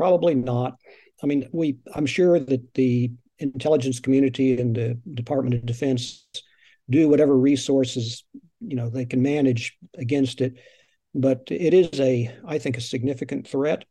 Probably 0.00 0.34
not. 0.34 0.76
I 1.22 1.26
mean, 1.26 1.48
we. 1.52 1.78
I'm 1.94 2.06
sure 2.06 2.38
that 2.38 2.74
the 2.74 3.12
intelligence 3.38 4.00
community 4.00 4.60
and 4.60 4.74
the 4.74 4.98
Department 5.14 5.54
of 5.54 5.66
Defense 5.66 6.26
do 6.88 7.08
whatever 7.08 7.36
resources 7.36 8.24
you 8.60 8.76
know 8.76 8.90
they 8.90 9.06
can 9.06 9.22
manage 9.22 9.76
against 9.96 10.40
it 10.40 10.54
but 11.14 11.42
it 11.48 11.74
is 11.74 12.00
a, 12.00 12.32
I 12.46 12.58
think, 12.58 12.76
a 12.76 12.80
significant 12.80 13.46
threat, 13.46 13.84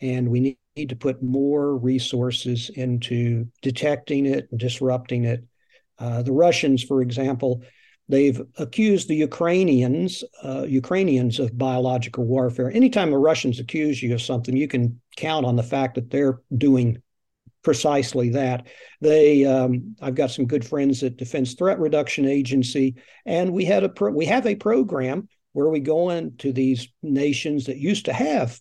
and 0.00 0.28
we 0.28 0.40
need, 0.40 0.56
to 0.88 0.96
put 0.96 1.22
more 1.22 1.76
resources 1.76 2.70
into 2.74 3.46
detecting 3.60 4.24
it 4.24 4.48
disrupting 4.56 5.24
it. 5.24 5.44
Uh, 5.98 6.22
the 6.22 6.32
Russians, 6.32 6.82
for 6.82 7.02
example, 7.02 7.62
they've 8.10 8.40
accused 8.58 9.08
the 9.08 9.14
Ukrainians, 9.14 10.24
uh, 10.42 10.64
Ukrainians 10.68 11.38
of 11.38 11.56
biological 11.56 12.24
warfare. 12.24 12.70
Anytime 12.70 13.10
the 13.10 13.18
Russians 13.18 13.60
accuse 13.60 14.02
you 14.02 14.12
of 14.14 14.20
something, 14.20 14.56
you 14.56 14.68
can 14.68 15.00
count 15.16 15.46
on 15.46 15.56
the 15.56 15.62
fact 15.62 15.94
that 15.94 16.10
they're 16.10 16.40
doing 16.56 17.00
precisely 17.62 18.30
that. 18.30 18.66
They, 19.00 19.44
um, 19.44 19.94
I've 20.00 20.14
got 20.14 20.30
some 20.30 20.46
good 20.46 20.64
friends 20.64 21.02
at 21.02 21.16
Defense 21.16 21.54
Threat 21.54 21.78
Reduction 21.78 22.26
Agency, 22.26 22.96
and 23.26 23.52
we 23.52 23.64
had 23.64 23.84
a 23.84 23.88
pro- 23.88 24.12
we 24.12 24.26
have 24.26 24.46
a 24.46 24.54
program 24.54 25.28
where 25.52 25.68
we 25.68 25.80
go 25.80 26.10
into 26.10 26.52
these 26.52 26.88
nations 27.02 27.66
that 27.66 27.78
used 27.78 28.06
to 28.06 28.12
have 28.12 28.58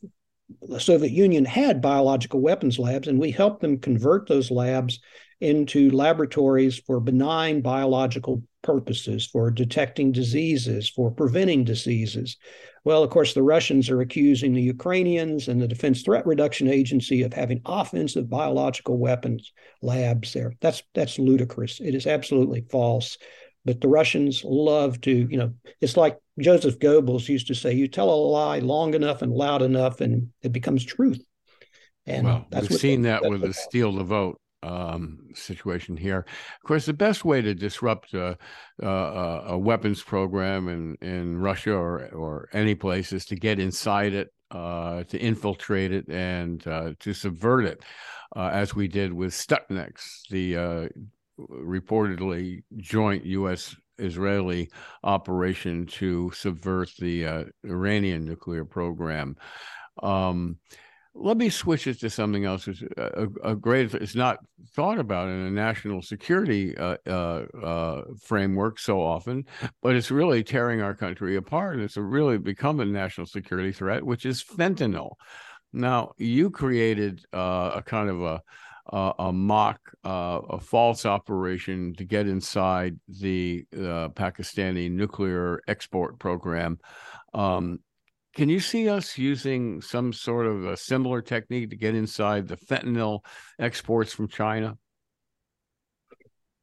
the 0.62 0.80
Soviet 0.80 1.12
Union 1.12 1.46
had 1.46 1.82
biological 1.82 2.42
weapons 2.42 2.80
labs, 2.80 3.08
and 3.08 3.20
we 3.20 3.32
helped 3.32 3.62
them 3.62 3.80
convert 3.80 4.28
those 4.28 4.52
labs 4.52 5.00
into 5.42 5.90
laboratories 5.92 6.80
for 6.80 7.00
benign 7.00 7.62
biological 7.62 8.44
purposes, 8.62 9.26
for 9.26 9.50
detecting 9.50 10.12
diseases, 10.12 10.90
for 10.90 11.12
preventing 11.12 11.64
diseases. 11.64 12.36
Well, 12.84 13.04
of 13.04 13.10
course, 13.10 13.34
the 13.34 13.44
Russians 13.44 13.90
are 13.90 14.02
accusing 14.02 14.54
the 14.54 14.62
Ukrainians 14.62 15.48
and 15.48 15.62
the 15.62 15.68
Defense 15.68 16.02
Threat 16.02 16.26
Reduction 16.26 16.68
Agency 16.68 17.22
of 17.24 17.34
having 17.34 17.62
offensive 17.66 18.30
biological 18.30 18.98
weapons 18.98 19.52
labs 19.82 20.34
there. 20.34 20.54
That's 20.62 20.84
that's 20.94 21.20
ludicrous. 21.20 21.80
It 21.80 21.96
is 21.96 22.08
absolutely 22.08 22.66
false. 22.70 23.18
But 23.70 23.82
the 23.82 23.88
Russians 23.88 24.44
love 24.44 25.00
to, 25.02 25.12
you 25.12 25.38
know, 25.38 25.54
it's 25.80 25.96
like 25.96 26.18
Joseph 26.40 26.80
Goebbels 26.80 27.30
used 27.30 27.46
to 27.50 27.54
say, 27.54 27.72
you 27.72 27.88
tell 27.88 28.10
a 28.10 28.16
lie 28.16 28.58
long 28.58 28.96
enough 28.96 29.22
and 29.22 29.32
loud 29.32 29.62
enough, 29.62 30.02
and 30.02 30.30
it 30.42 30.52
becomes 30.52 30.84
truth. 30.84 31.24
And 32.08 32.26
well, 32.26 32.48
we've 32.52 32.74
seen 32.74 33.04
they, 33.04 33.10
that 33.10 33.30
with 33.30 33.42
the 33.42 33.54
steal 33.54 33.92
the 33.92 34.04
vote 34.04 34.42
um, 34.64 35.20
situation 35.36 35.98
here. 35.98 36.26
Of 36.28 36.68
course, 36.68 36.88
the 36.88 36.94
best 36.94 37.24
way 37.24 37.44
to 37.44 37.54
disrupt 37.54 38.16
a, 38.16 38.40
a, 38.82 38.88
a, 38.88 39.58
weapons 39.60 40.02
program 40.02 40.68
in, 40.68 40.98
in 41.08 41.38
Russia 41.38 41.74
or, 41.76 42.08
or 42.08 42.50
any 42.52 42.74
place 42.74 43.14
is 43.14 43.24
to 43.26 43.36
get 43.36 43.60
inside 43.60 44.16
it, 44.16 44.34
uh, 44.50 45.04
to 45.04 45.20
infiltrate 45.20 45.92
it, 45.92 46.10
and 46.10 46.66
uh, 46.68 46.94
to 47.02 47.14
subvert 47.14 47.66
it, 47.66 47.84
uh, 48.36 48.50
as 48.52 48.74
we 48.74 48.88
did 48.88 49.14
with 49.14 49.32
Stuxnet, 49.32 50.02
the 50.32 50.58
uh, 50.58 50.88
reportedly 51.50 52.64
joint 52.78 53.26
U.S. 53.26 53.76
Israeli 53.98 54.70
operation 55.04 55.86
to 55.86 56.32
subvert 56.32 56.92
the 57.00 57.26
uh, 57.26 57.44
Iranian 57.64 58.26
nuclear 58.26 58.66
program. 58.66 59.36
Um, 60.02 60.58
let 61.16 61.38
me 61.38 61.50
switch 61.50 61.88
it 61.88 62.00
to 62.00 62.10
something 62.10 62.46
else. 62.46 62.68
It's 62.68 62.82
a, 62.98 63.28
a, 63.44 63.56
great. 63.56 63.94
It's 63.94 64.16
not 64.16 64.38
thought 64.74 65.00
about 65.00 65.28
in 65.28 65.36
a 65.36 65.52
national 65.52 66.02
security 66.02 66.78
uh, 66.78 66.98
uh, 67.06 67.46
uh, 67.62 68.04
framework 68.22 68.80
so 68.80 69.02
often, 69.02 69.46
but 69.82 69.96
it's 69.96 70.12
really 70.12 70.44
tearing 70.44 70.82
our 70.82 70.96
country 70.96 71.36
apart. 71.36 71.80
It's 71.80 71.98
really 71.98 72.38
become 72.38 72.80
a 72.80 72.86
national 72.86 73.28
security 73.28 73.72
threat, 73.72 74.04
which 74.04 74.26
is 74.26 74.44
fentanyl. 74.44 75.14
Now, 75.74 76.14
you 76.18 76.52
created 76.52 77.26
uh, 77.34 77.72
a 77.76 77.84
kind 77.84 78.10
of 78.10 78.22
a 78.22 78.42
uh, 78.92 79.14
a 79.20 79.32
mock, 79.32 79.80
uh, 80.06 80.40
a 80.50 80.60
false 80.60 81.06
operation 81.06 81.94
to 81.96 82.04
get 82.04 82.28
inside 82.28 83.00
the 83.08 83.66
uh, 83.74 84.10
Pakistani 84.10 84.92
nuclear 84.92 85.62
export 85.68 86.20
program. 86.20 86.80
Um, 87.34 87.80
can 88.36 88.50
you 88.50 88.60
see 88.60 88.90
us 88.90 89.18
using 89.18 89.82
some 89.82 90.14
sort 90.14 90.46
of 90.46 90.66
a 90.66 90.78
similar 90.78 91.22
technique 91.22 91.70
to 91.72 91.76
get 91.76 91.96
inside 91.96 92.48
the 92.48 92.58
fentanyl 92.58 93.20
exports 93.58 94.14
from 94.14 94.28
China? 94.28 94.78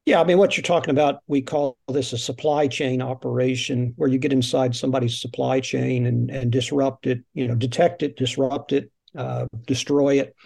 Yeah, 0.06 0.20
I 0.20 0.24
mean, 0.24 0.38
what 0.38 0.56
you're 0.56 0.62
talking 0.62 0.90
about, 0.90 1.20
we 1.26 1.42
call 1.42 1.76
this 1.88 2.12
a 2.12 2.18
supply 2.18 2.68
chain 2.68 3.02
operation, 3.02 3.92
where 3.96 4.08
you 4.08 4.18
get 4.18 4.32
inside 4.32 4.76
somebody's 4.76 5.20
supply 5.20 5.58
chain 5.58 6.06
and, 6.06 6.30
and 6.30 6.52
disrupt 6.52 7.08
it, 7.08 7.24
you 7.34 7.48
know, 7.48 7.56
detect 7.56 8.04
it, 8.04 8.16
disrupt 8.16 8.72
it, 8.72 8.92
uh, 9.16 9.46
destroy 9.66 10.20
it. 10.20 10.36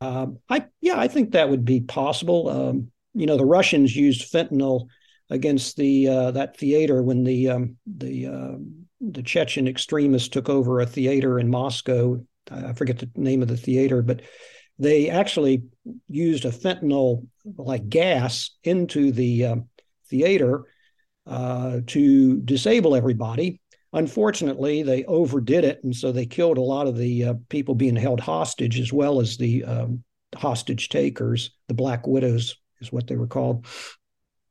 Um, 0.00 0.38
I 0.48 0.66
yeah, 0.80 0.98
I 0.98 1.08
think 1.08 1.32
that 1.32 1.50
would 1.50 1.64
be 1.64 1.80
possible. 1.80 2.48
Um, 2.48 2.90
you 3.14 3.26
know, 3.26 3.36
the 3.36 3.44
Russians 3.44 3.94
used 3.94 4.32
fentanyl 4.32 4.88
against 5.30 5.76
the 5.76 6.08
uh, 6.08 6.30
that 6.32 6.56
theater 6.56 7.02
when 7.02 7.24
the 7.24 7.50
um, 7.50 7.76
the 7.86 8.26
uh, 8.26 8.54
the 9.00 9.22
Chechen 9.22 9.68
extremists 9.68 10.28
took 10.28 10.48
over 10.48 10.80
a 10.80 10.86
theater 10.86 11.38
in 11.38 11.50
Moscow. 11.50 12.24
I 12.50 12.72
forget 12.74 12.98
the 12.98 13.10
name 13.16 13.42
of 13.42 13.48
the 13.48 13.56
theater, 13.56 14.02
but 14.02 14.22
they 14.78 15.08
actually 15.08 15.62
used 16.08 16.44
a 16.44 16.50
fentanyl 16.50 17.26
like 17.56 17.88
gas 17.88 18.50
into 18.64 19.12
the 19.12 19.44
uh, 19.44 19.56
theater 20.08 20.64
uh, 21.26 21.80
to 21.86 22.40
disable 22.40 22.94
everybody 22.94 23.60
Unfortunately, 23.94 24.82
they 24.82 25.04
overdid 25.04 25.64
it, 25.64 25.82
and 25.84 25.94
so 25.94 26.10
they 26.10 26.26
killed 26.26 26.58
a 26.58 26.62
lot 26.62 26.88
of 26.88 26.96
the 26.96 27.24
uh, 27.24 27.34
people 27.48 27.76
being 27.76 27.94
held 27.94 28.18
hostage, 28.18 28.80
as 28.80 28.92
well 28.92 29.20
as 29.20 29.36
the 29.36 29.64
um, 29.64 30.02
hostage 30.34 30.88
takers. 30.88 31.52
The 31.68 31.74
Black 31.74 32.04
Widows 32.04 32.56
is 32.80 32.92
what 32.92 33.06
they 33.06 33.14
were 33.14 33.28
called. 33.28 33.66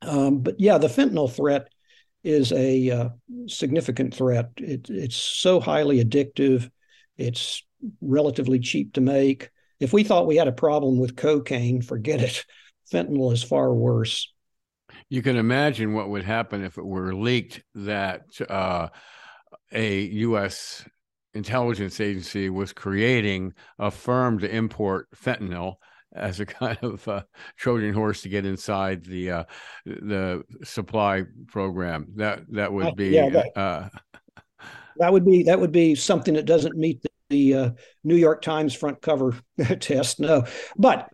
Um, 0.02 0.40
but 0.40 0.62
yeah, 0.62 0.78
the 0.78 0.88
fentanyl 0.88 1.32
threat 1.32 1.68
is 2.24 2.54
a 2.54 2.90
uh, 2.90 3.10
significant 3.48 4.16
threat. 4.16 4.52
It, 4.58 4.90
it's 4.90 5.18
so 5.18 5.60
highly 5.60 6.04
addictive. 6.04 6.70
It's 7.18 7.64
relatively 8.00 8.60
cheap 8.60 8.94
to 8.94 9.02
make. 9.02 9.50
If 9.82 9.92
we 9.92 10.06
thought 10.06 10.26
we 10.26 10.38
had 10.38 10.48
a 10.48 10.54
problem 10.54 11.00
with 11.00 11.18
cocaine, 11.18 11.82
forget 11.82 12.22
it. 12.22 12.46
Fentanyl 12.94 13.34
is 13.34 13.44
far 13.44 13.74
worse. 13.74 14.32
You 15.10 15.22
can 15.22 15.36
imagine 15.36 15.94
what 15.94 16.10
would 16.10 16.24
happen 16.24 16.64
if 16.64 16.78
it 16.78 16.86
were 16.86 17.14
leaked 17.14 17.62
that 17.76 18.24
uh, 18.50 18.88
a 19.74 20.02
U.S. 20.02 20.88
intelligence 21.34 22.00
agency 22.00 22.50
was 22.50 22.74
creating 22.74 23.54
a 23.80 23.92
firm 23.92 24.40
to 24.40 24.56
import 24.56 25.08
fentanyl 25.16 25.76
as 26.16 26.40
a 26.40 26.46
kind 26.46 26.78
of 26.82 27.08
uh, 27.08 27.24
Trojan 27.58 27.94
horse 27.94 28.22
to 28.22 28.30
get 28.30 28.46
inside 28.46 29.06
the 29.06 29.32
uh, 29.32 29.44
the 29.86 30.44
supply 30.64 31.24
program. 31.48 32.08
That 32.16 32.42
that 32.52 32.72
would 32.72 32.96
be 32.96 33.10
yeah, 33.10 33.30
that, 33.30 33.58
uh, 33.58 33.90
that, 34.98 35.12
would 35.12 35.26
be 35.26 35.44
that 35.44 35.60
would 35.60 35.72
be 35.72 35.96
something 35.96 36.36
that 36.36 36.46
doesn't 36.46 36.78
meet 36.78 37.02
the, 37.02 37.10
the 37.30 37.54
uh, 37.54 37.70
New 38.04 38.16
York 38.16 38.42
Times 38.42 38.74
front 38.74 39.02
cover 39.02 39.36
test. 39.80 40.20
No, 40.20 40.46
but 40.78 41.10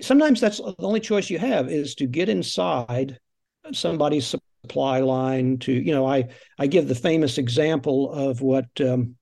sometimes 0.00 0.40
that's 0.40 0.58
the 0.58 0.74
only 0.78 1.00
choice 1.00 1.30
you 1.30 1.38
have 1.38 1.68
is 1.70 1.94
to 1.96 2.06
get 2.06 2.28
inside 2.28 3.18
somebody's 3.72 4.26
supply 4.64 5.00
line 5.00 5.58
to 5.58 5.72
you 5.72 5.92
know 5.92 6.06
i 6.06 6.24
i 6.58 6.66
give 6.66 6.88
the 6.88 6.94
famous 6.94 7.36
example 7.36 8.10
of 8.12 8.40
what 8.40 8.66
um, 8.80 9.14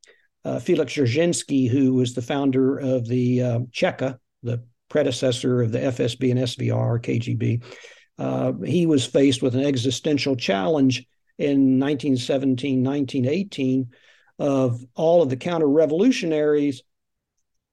uh, 0.44 0.60
felix 0.60 0.94
dzerzhinsky 0.94 1.68
who 1.68 1.94
was 1.94 2.14
the 2.14 2.22
founder 2.22 2.78
of 2.78 3.08
the 3.08 3.42
uh, 3.42 3.58
cheka 3.72 4.18
the 4.44 4.62
predecessor 4.88 5.62
of 5.62 5.72
the 5.72 5.78
fsb 5.78 6.30
and 6.30 6.40
svr 6.40 7.00
kgb 7.00 7.62
uh, 8.18 8.52
he 8.64 8.86
was 8.86 9.04
faced 9.04 9.42
with 9.42 9.56
an 9.56 9.64
existential 9.64 10.36
challenge 10.36 11.04
in 11.38 11.80
1917 11.80 12.84
1918 12.84 13.88
of 14.38 14.84
all 14.94 15.22
of 15.22 15.28
the 15.28 15.36
counter 15.36 15.68
revolutionaries 15.68 16.82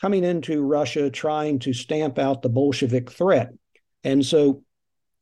coming 0.02 0.24
into 0.24 0.64
Russia 0.64 1.10
trying 1.10 1.60
to 1.60 1.74
stamp 1.74 2.18
out 2.18 2.42
the 2.42 2.50
Bolshevik 2.50 3.12
threat. 3.12 3.52
And 4.04 4.26
so 4.26 4.64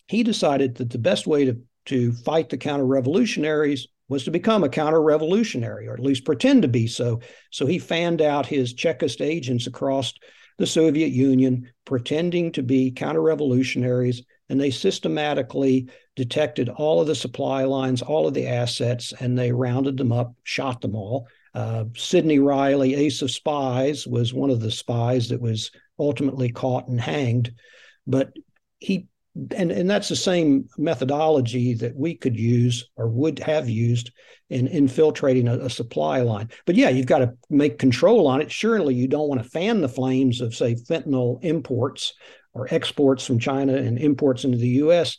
he 0.08 0.24
decided 0.24 0.76
that 0.76 0.90
the 0.90 0.98
best 0.98 1.28
way 1.28 1.46
to, 1.46 1.60
to 1.88 2.14
fight 2.14 2.50
the 2.50 2.58
counter 2.58 2.86
revolutionaries 2.86 3.88
was 4.10 4.24
to 4.24 4.32
become 4.32 4.64
a 4.64 4.70
counter 4.70 5.02
revolutionary, 5.02 5.88
or 5.88 5.94
at 5.94 6.00
least 6.00 6.26
pretend 6.26 6.62
to 6.62 6.68
be 6.68 6.88
so. 6.88 7.20
So 7.52 7.66
he 7.66 7.80
fanned 7.80 8.22
out 8.22 8.46
his 8.46 8.74
Chekist 8.74 9.22
agents 9.22 9.68
across 9.68 10.14
the 10.58 10.66
Soviet 10.66 11.12
Union, 11.12 11.72
pretending 11.86 12.52
to 12.54 12.64
be 12.64 12.92
counter 12.92 13.22
revolutionaries, 13.22 14.24
and 14.50 14.60
they 14.60 14.72
systematically 14.72 15.90
detected 16.16 16.70
all 16.70 17.02
of 17.02 17.08
the 17.08 17.16
supply 17.16 17.64
lines, 17.66 18.02
all 18.02 18.28
of 18.28 18.34
the 18.34 18.48
assets, 18.48 19.14
and 19.20 19.38
they 19.38 19.52
rounded 19.52 19.98
them 19.98 20.12
up, 20.12 20.34
shot 20.44 20.82
them 20.82 20.96
all. 20.96 21.28
Uh, 21.54 21.86
Sidney 21.96 22.40
Reilly, 22.40 22.96
ace 22.96 23.22
of 23.22 23.30
spies, 23.30 24.08
was 24.08 24.34
one 24.34 24.50
of 24.50 24.60
the 24.60 24.72
spies 24.72 25.30
that 25.30 25.42
was 25.42 25.72
ultimately 26.00 26.50
caught 26.52 26.88
and 26.88 27.00
hanged. 27.00 27.54
But 28.06 28.32
he 28.80 29.08
and 29.56 29.72
and 29.72 29.90
that's 29.90 30.10
the 30.10 30.16
same 30.16 30.68
methodology 30.78 31.74
that 31.76 31.96
we 31.96 32.16
could 32.16 32.38
use 32.38 32.90
or 32.96 33.08
would 33.08 33.40
have 33.40 33.70
used 33.70 34.12
in 34.50 34.68
infiltrating 34.68 35.48
a, 35.48 35.58
a, 35.60 35.70
supply 35.70 36.22
line. 36.22 36.50
But 36.66 36.76
yeah, 36.76 36.90
you've 36.90 37.06
got 37.06 37.20
to 37.20 37.34
make 37.50 37.78
control 37.78 38.28
on 38.28 38.42
it. 38.42 38.52
Surely 38.52 38.96
you 38.96 39.08
don't 39.08 39.28
want 39.28 39.44
to 39.44 39.50
fan 39.50 39.82
the 39.82 39.90
flames 39.90 40.42
of 40.42 40.56
say 40.56 40.76
fentanyl 40.76 41.44
imports 41.44 42.14
or 42.54 42.68
exports 42.74 43.26
from 43.26 43.40
China 43.40 43.76
and 43.76 44.00
imports 44.00 44.44
into 44.44 44.58
the 44.58 44.68
U.S. 44.68 45.18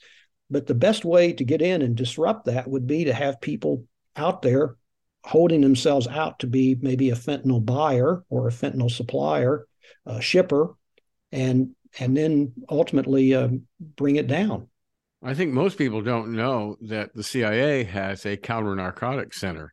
But 0.51 0.67
the 0.67 0.75
best 0.75 1.05
way 1.05 1.33
to 1.35 1.45
get 1.45 1.63
in 1.63 1.83
and 1.83 1.95
disrupt 1.95 2.47
that 2.47 2.67
would 2.67 2.87
be 2.87 3.05
to 3.05 3.13
have 3.13 3.41
people 3.41 3.85
out 4.17 4.43
there 4.43 4.77
holding 5.25 5.61
themselves 5.61 6.07
out 6.07 6.39
to 6.39 6.47
be 6.47 6.77
maybe 6.81 7.11
a 7.11 7.15
fentanyl 7.15 7.65
buyer 7.65 8.25
or 8.31 8.49
a 8.49 8.53
fentanyl 8.53 8.91
supplier, 8.91 9.67
a 10.07 10.21
shipper, 10.23 10.75
and 11.31 11.75
and 11.99 12.17
then 12.17 12.53
ultimately 12.69 13.35
uh, 13.35 13.49
bring 13.97 14.17
it 14.17 14.27
down. 14.27 14.69
I 15.23 15.35
think 15.35 15.53
most 15.53 15.79
people 15.79 16.01
don't 16.01 16.35
know 16.35 16.77
that 16.83 17.15
the 17.15 17.25
CIA 17.25 17.85
has 17.85 18.25
a 18.25 18.37
counter 18.37 18.75
narcotics 18.75 19.41
center. 19.41 19.73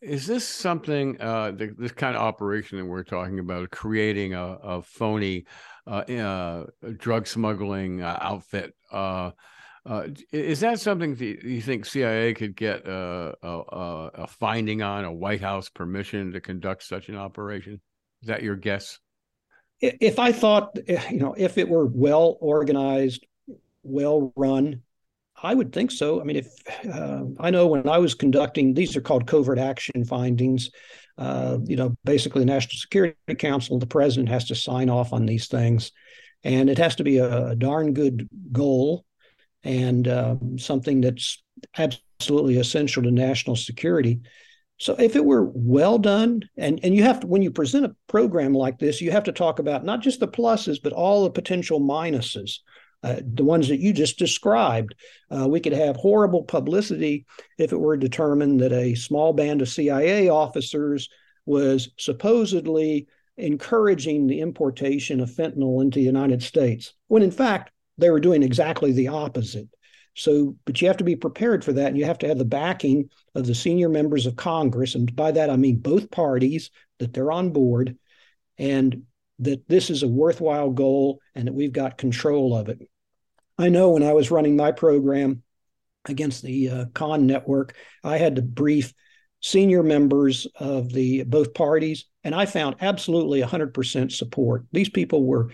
Is 0.00 0.26
this 0.26 0.46
something, 0.46 1.20
uh, 1.20 1.52
the, 1.52 1.72
this 1.78 1.92
kind 1.92 2.16
of 2.16 2.22
operation 2.22 2.78
that 2.78 2.84
we're 2.84 3.04
talking 3.04 3.38
about, 3.38 3.70
creating 3.70 4.34
a, 4.34 4.44
a 4.44 4.82
phony 4.82 5.44
uh, 5.86 6.00
uh 6.00 6.66
drug 6.96 7.28
smuggling 7.28 8.02
uh, 8.02 8.18
outfit? 8.20 8.74
Uh, 8.90 9.30
is 10.32 10.60
that 10.60 10.80
something 10.80 11.14
that 11.14 11.44
you 11.44 11.60
think 11.60 11.84
CIA 11.84 12.34
could 12.34 12.56
get 12.56 12.86
a, 12.86 13.34
a, 13.42 14.10
a 14.14 14.26
finding 14.26 14.82
on, 14.82 15.04
a 15.04 15.12
White 15.12 15.40
House 15.40 15.68
permission 15.68 16.32
to 16.32 16.40
conduct 16.40 16.84
such 16.84 17.08
an 17.08 17.16
operation? 17.16 17.80
Is 18.22 18.28
that 18.28 18.42
your 18.42 18.56
guess? 18.56 18.98
If 19.82 20.18
I 20.18 20.32
thought, 20.32 20.78
you 21.10 21.18
know, 21.18 21.34
if 21.36 21.58
it 21.58 21.68
were 21.68 21.86
well 21.86 22.38
organized, 22.40 23.26
well 23.82 24.32
run, 24.36 24.82
I 25.42 25.54
would 25.54 25.72
think 25.72 25.90
so. 25.90 26.20
I 26.20 26.24
mean, 26.24 26.36
if 26.36 26.48
uh, 26.88 27.24
I 27.40 27.50
know 27.50 27.66
when 27.66 27.88
I 27.88 27.98
was 27.98 28.14
conducting, 28.14 28.74
these 28.74 28.96
are 28.96 29.00
called 29.00 29.26
covert 29.26 29.58
action 29.58 30.04
findings. 30.04 30.70
Uh, 31.18 31.58
you 31.64 31.76
know, 31.76 31.96
basically, 32.04 32.40
the 32.40 32.46
National 32.46 32.78
Security 32.78 33.16
Council, 33.38 33.78
the 33.78 33.86
president 33.86 34.28
has 34.28 34.44
to 34.46 34.54
sign 34.54 34.88
off 34.88 35.12
on 35.12 35.26
these 35.26 35.48
things, 35.48 35.90
and 36.44 36.70
it 36.70 36.78
has 36.78 36.94
to 36.96 37.04
be 37.04 37.18
a, 37.18 37.48
a 37.48 37.56
darn 37.56 37.92
good 37.92 38.28
goal 38.52 39.04
and 39.64 40.06
um, 40.08 40.58
something 40.58 41.00
that's 41.00 41.42
absolutely 41.76 42.58
essential 42.58 43.02
to 43.02 43.10
national 43.10 43.56
security. 43.56 44.20
So 44.82 44.96
if 44.96 45.14
it 45.14 45.24
were 45.24 45.44
well 45.54 45.96
done, 45.96 46.42
and 46.56 46.80
and 46.82 46.92
you 46.92 47.04
have 47.04 47.20
to 47.20 47.28
when 47.28 47.40
you 47.40 47.52
present 47.52 47.86
a 47.86 47.94
program 48.08 48.52
like 48.52 48.80
this, 48.80 49.00
you 49.00 49.12
have 49.12 49.22
to 49.24 49.32
talk 49.32 49.60
about 49.60 49.84
not 49.84 50.02
just 50.02 50.18
the 50.18 50.26
pluses, 50.26 50.78
but 50.82 50.92
all 50.92 51.22
the 51.22 51.30
potential 51.30 51.80
minuses. 51.80 52.58
Uh, 53.04 53.20
the 53.34 53.44
ones 53.44 53.68
that 53.68 53.78
you 53.78 53.92
just 53.92 54.18
described. 54.18 54.94
Uh, 55.30 55.46
we 55.48 55.60
could 55.60 55.72
have 55.72 55.96
horrible 55.96 56.42
publicity 56.42 57.26
if 57.58 57.72
it 57.72 57.78
were 57.78 57.96
determined 57.96 58.60
that 58.60 58.72
a 58.72 58.94
small 58.94 59.32
band 59.32 59.60
of 59.60 59.68
CIA 59.68 60.28
officers 60.28 61.08
was 61.46 61.90
supposedly 61.96 63.06
encouraging 63.36 64.26
the 64.26 64.40
importation 64.40 65.20
of 65.20 65.30
fentanyl 65.30 65.80
into 65.80 66.00
the 66.00 66.04
United 66.04 66.42
States, 66.42 66.94
when 67.06 67.22
in 67.22 67.32
fact 67.32 67.70
they 67.98 68.10
were 68.10 68.20
doing 68.20 68.42
exactly 68.42 68.90
the 68.90 69.08
opposite. 69.08 69.68
So, 70.14 70.56
but 70.64 70.80
you 70.80 70.88
have 70.88 70.98
to 70.98 71.04
be 71.04 71.16
prepared 71.16 71.64
for 71.64 71.72
that. 71.72 71.88
And 71.88 71.98
you 71.98 72.04
have 72.04 72.18
to 72.18 72.28
have 72.28 72.38
the 72.38 72.44
backing 72.44 73.08
of 73.34 73.46
the 73.46 73.54
senior 73.54 73.88
members 73.88 74.26
of 74.26 74.36
Congress. 74.36 74.94
And 74.94 75.14
by 75.16 75.32
that, 75.32 75.50
I 75.50 75.56
mean 75.56 75.78
both 75.78 76.10
parties, 76.10 76.70
that 76.98 77.12
they're 77.12 77.32
on 77.32 77.50
board 77.50 77.96
and 78.58 79.02
that 79.40 79.68
this 79.68 79.90
is 79.90 80.02
a 80.04 80.08
worthwhile 80.08 80.70
goal 80.70 81.18
and 81.34 81.48
that 81.48 81.54
we've 81.54 81.72
got 81.72 81.98
control 81.98 82.56
of 82.56 82.68
it. 82.68 82.78
I 83.58 83.68
know 83.68 83.90
when 83.90 84.04
I 84.04 84.12
was 84.12 84.30
running 84.30 84.56
my 84.56 84.70
program 84.70 85.42
against 86.08 86.42
the 86.42 86.68
uh, 86.68 86.84
Khan 86.94 87.26
network, 87.26 87.74
I 88.04 88.18
had 88.18 88.36
to 88.36 88.42
brief 88.42 88.94
senior 89.40 89.82
members 89.82 90.46
of 90.56 90.92
the 90.92 91.24
both 91.24 91.54
parties, 91.54 92.06
and 92.22 92.34
I 92.34 92.46
found 92.46 92.76
absolutely 92.80 93.42
100% 93.42 94.12
support. 94.12 94.64
These 94.72 94.88
people 94.88 95.24
were 95.24 95.50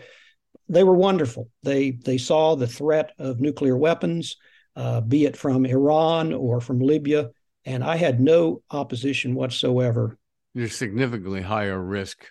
they 0.68 0.84
were 0.84 0.94
wonderful. 0.94 1.48
They 1.62 1.92
they 1.92 2.18
saw 2.18 2.54
the 2.54 2.66
threat 2.66 3.12
of 3.18 3.40
nuclear 3.40 3.76
weapons, 3.76 4.36
uh, 4.78 5.00
be 5.00 5.24
it 5.24 5.36
from 5.36 5.66
Iran 5.66 6.32
or 6.32 6.60
from 6.60 6.78
Libya, 6.78 7.30
and 7.64 7.82
I 7.82 7.96
had 7.96 8.20
no 8.20 8.62
opposition 8.70 9.34
whatsoever. 9.34 10.16
There's 10.54 10.76
significantly 10.76 11.42
higher 11.42 11.82
risk 11.82 12.24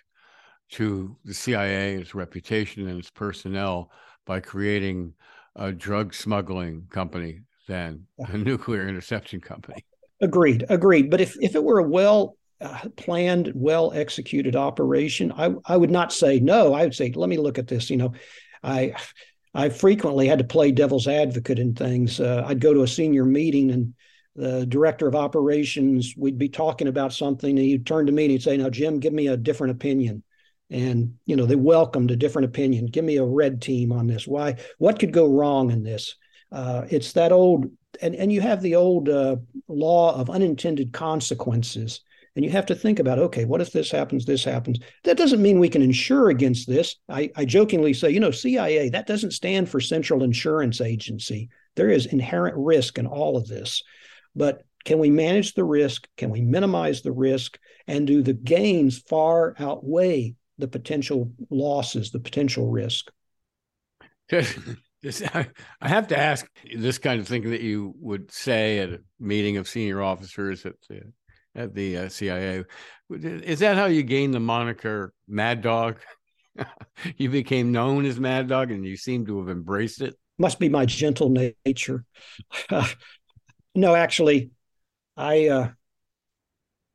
to 0.70 1.14
the 1.26 1.34
CIA, 1.34 1.96
its 1.96 2.14
reputation, 2.14 2.88
and 2.88 2.98
its 2.98 3.10
personnel 3.10 3.90
by 4.24 4.40
creating 4.40 5.12
a 5.56 5.72
drug 5.72 6.14
smuggling 6.14 6.86
company 6.90 7.42
than 7.66 8.06
a 8.18 8.38
nuclear 8.38 8.88
interception 8.88 9.42
company. 9.42 9.84
Agreed, 10.22 10.64
agreed. 10.70 11.10
But 11.10 11.20
if 11.20 11.36
if 11.40 11.54
it 11.54 11.62
were 11.62 11.80
a 11.80 11.88
well 11.88 12.34
uh, 12.62 12.88
planned, 12.96 13.52
well 13.54 13.92
executed 13.92 14.56
operation, 14.56 15.32
I, 15.32 15.54
I 15.66 15.76
would 15.76 15.90
not 15.90 16.14
say 16.14 16.40
no. 16.40 16.72
I 16.72 16.84
would 16.84 16.94
say, 16.94 17.12
let 17.14 17.28
me 17.28 17.36
look 17.36 17.58
at 17.58 17.68
this. 17.68 17.90
You 17.90 17.98
know, 17.98 18.12
I 18.62 18.94
I 19.58 19.70
frequently 19.70 20.28
had 20.28 20.38
to 20.38 20.44
play 20.44 20.70
devil's 20.70 21.08
advocate 21.08 21.58
in 21.58 21.74
things. 21.74 22.20
Uh, 22.20 22.44
I'd 22.46 22.60
go 22.60 22.72
to 22.72 22.84
a 22.84 22.88
senior 22.88 23.24
meeting 23.24 23.72
and 23.72 23.92
the 24.36 24.64
director 24.64 25.08
of 25.08 25.16
operations, 25.16 26.14
we'd 26.16 26.38
be 26.38 26.48
talking 26.48 26.86
about 26.86 27.12
something, 27.12 27.50
and 27.50 27.66
he'd 27.66 27.84
turn 27.84 28.06
to 28.06 28.12
me 28.12 28.26
and 28.26 28.30
he'd 28.30 28.42
say, 28.42 28.56
"Now, 28.56 28.70
Jim, 28.70 29.00
give 29.00 29.12
me 29.12 29.26
a 29.26 29.36
different 29.36 29.72
opinion." 29.72 30.22
And 30.70 31.14
you 31.26 31.34
know, 31.34 31.44
they 31.44 31.56
welcomed 31.56 32.12
a 32.12 32.16
different 32.16 32.46
opinion. 32.46 32.86
Give 32.86 33.04
me 33.04 33.16
a 33.16 33.24
red 33.24 33.60
team 33.60 33.90
on 33.90 34.06
this. 34.06 34.28
Why? 34.28 34.54
What 34.78 35.00
could 35.00 35.12
go 35.12 35.26
wrong 35.26 35.72
in 35.72 35.82
this? 35.82 36.14
Uh, 36.52 36.86
it's 36.88 37.14
that 37.14 37.32
old, 37.32 37.66
and 38.00 38.14
and 38.14 38.32
you 38.32 38.40
have 38.40 38.62
the 38.62 38.76
old 38.76 39.08
uh, 39.08 39.36
law 39.66 40.14
of 40.14 40.30
unintended 40.30 40.92
consequences. 40.92 42.02
And 42.36 42.44
you 42.44 42.50
have 42.50 42.66
to 42.66 42.74
think 42.74 42.98
about, 42.98 43.18
okay, 43.18 43.44
what 43.44 43.60
if 43.60 43.72
this 43.72 43.90
happens, 43.90 44.24
this 44.24 44.44
happens? 44.44 44.78
That 45.04 45.16
doesn't 45.16 45.42
mean 45.42 45.58
we 45.58 45.68
can 45.68 45.82
insure 45.82 46.30
against 46.30 46.68
this. 46.68 46.96
I, 47.08 47.30
I 47.36 47.44
jokingly 47.44 47.94
say, 47.94 48.10
you 48.10 48.20
know, 48.20 48.30
CIA, 48.30 48.90
that 48.90 49.06
doesn't 49.06 49.32
stand 49.32 49.68
for 49.68 49.80
Central 49.80 50.22
Insurance 50.22 50.80
Agency. 50.80 51.48
There 51.74 51.90
is 51.90 52.06
inherent 52.06 52.56
risk 52.56 52.98
in 52.98 53.06
all 53.06 53.36
of 53.36 53.48
this. 53.48 53.82
But 54.36 54.62
can 54.84 54.98
we 54.98 55.10
manage 55.10 55.54
the 55.54 55.64
risk? 55.64 56.08
Can 56.16 56.30
we 56.30 56.40
minimize 56.40 57.02
the 57.02 57.12
risk? 57.12 57.58
And 57.86 58.06
do 58.06 58.22
the 58.22 58.34
gains 58.34 58.98
far 58.98 59.54
outweigh 59.58 60.34
the 60.58 60.68
potential 60.68 61.32
losses, 61.50 62.10
the 62.10 62.20
potential 62.20 62.70
risk? 62.70 63.10
I 64.32 65.46
have 65.80 66.08
to 66.08 66.18
ask 66.18 66.48
this 66.74 66.98
kind 66.98 67.20
of 67.20 67.28
thing 67.28 67.50
that 67.50 67.60
you 67.60 67.94
would 68.00 68.30
say 68.32 68.80
at 68.80 68.90
a 68.90 69.00
meeting 69.20 69.56
of 69.56 69.68
senior 69.68 70.02
officers 70.02 70.66
at 70.66 70.74
the 70.88 71.12
at 71.58 71.74
the 71.74 71.98
uh, 71.98 72.08
CIA. 72.08 72.64
Is 73.10 73.58
that 73.60 73.76
how 73.76 73.86
you 73.86 74.02
gained 74.02 74.34
the 74.34 74.40
moniker 74.40 75.12
Mad 75.26 75.60
Dog? 75.60 75.98
you 77.16 77.30
became 77.30 77.72
known 77.72 78.04
as 78.04 78.20
Mad 78.20 78.48
Dog, 78.48 78.70
and 78.70 78.84
you 78.84 78.96
seem 78.96 79.26
to 79.26 79.38
have 79.40 79.48
embraced 79.48 80.00
it. 80.00 80.14
Must 80.38 80.58
be 80.58 80.68
my 80.68 80.86
gentle 80.86 81.34
nature. 81.66 82.04
no, 83.74 83.94
actually, 83.94 84.50
I 85.16 85.48
uh, 85.48 85.68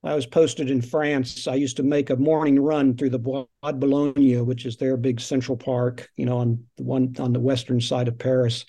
I 0.04 0.16
was 0.16 0.26
posted 0.26 0.70
in 0.70 0.82
France. 0.82 1.48
I 1.48 1.56
used 1.56 1.78
to 1.78 1.84
make 1.84 2.10
a 2.10 2.16
morning 2.16 2.60
run 2.60 2.96
through 2.96 3.10
the 3.10 3.20
Bois 3.20 3.46
de 3.66 3.74
Boulogne, 3.74 4.46
which 4.46 4.66
is 4.66 4.78
their 4.78 4.96
big 4.96 5.20
central 5.20 5.58
park, 5.58 6.10
you 6.16 6.26
know, 6.26 6.38
on 6.38 6.64
the 6.78 6.84
one 6.84 7.16
on 7.20 7.34
the 7.34 7.40
western 7.40 7.82
side 7.82 8.08
of 8.08 8.18
Paris. 8.18 8.66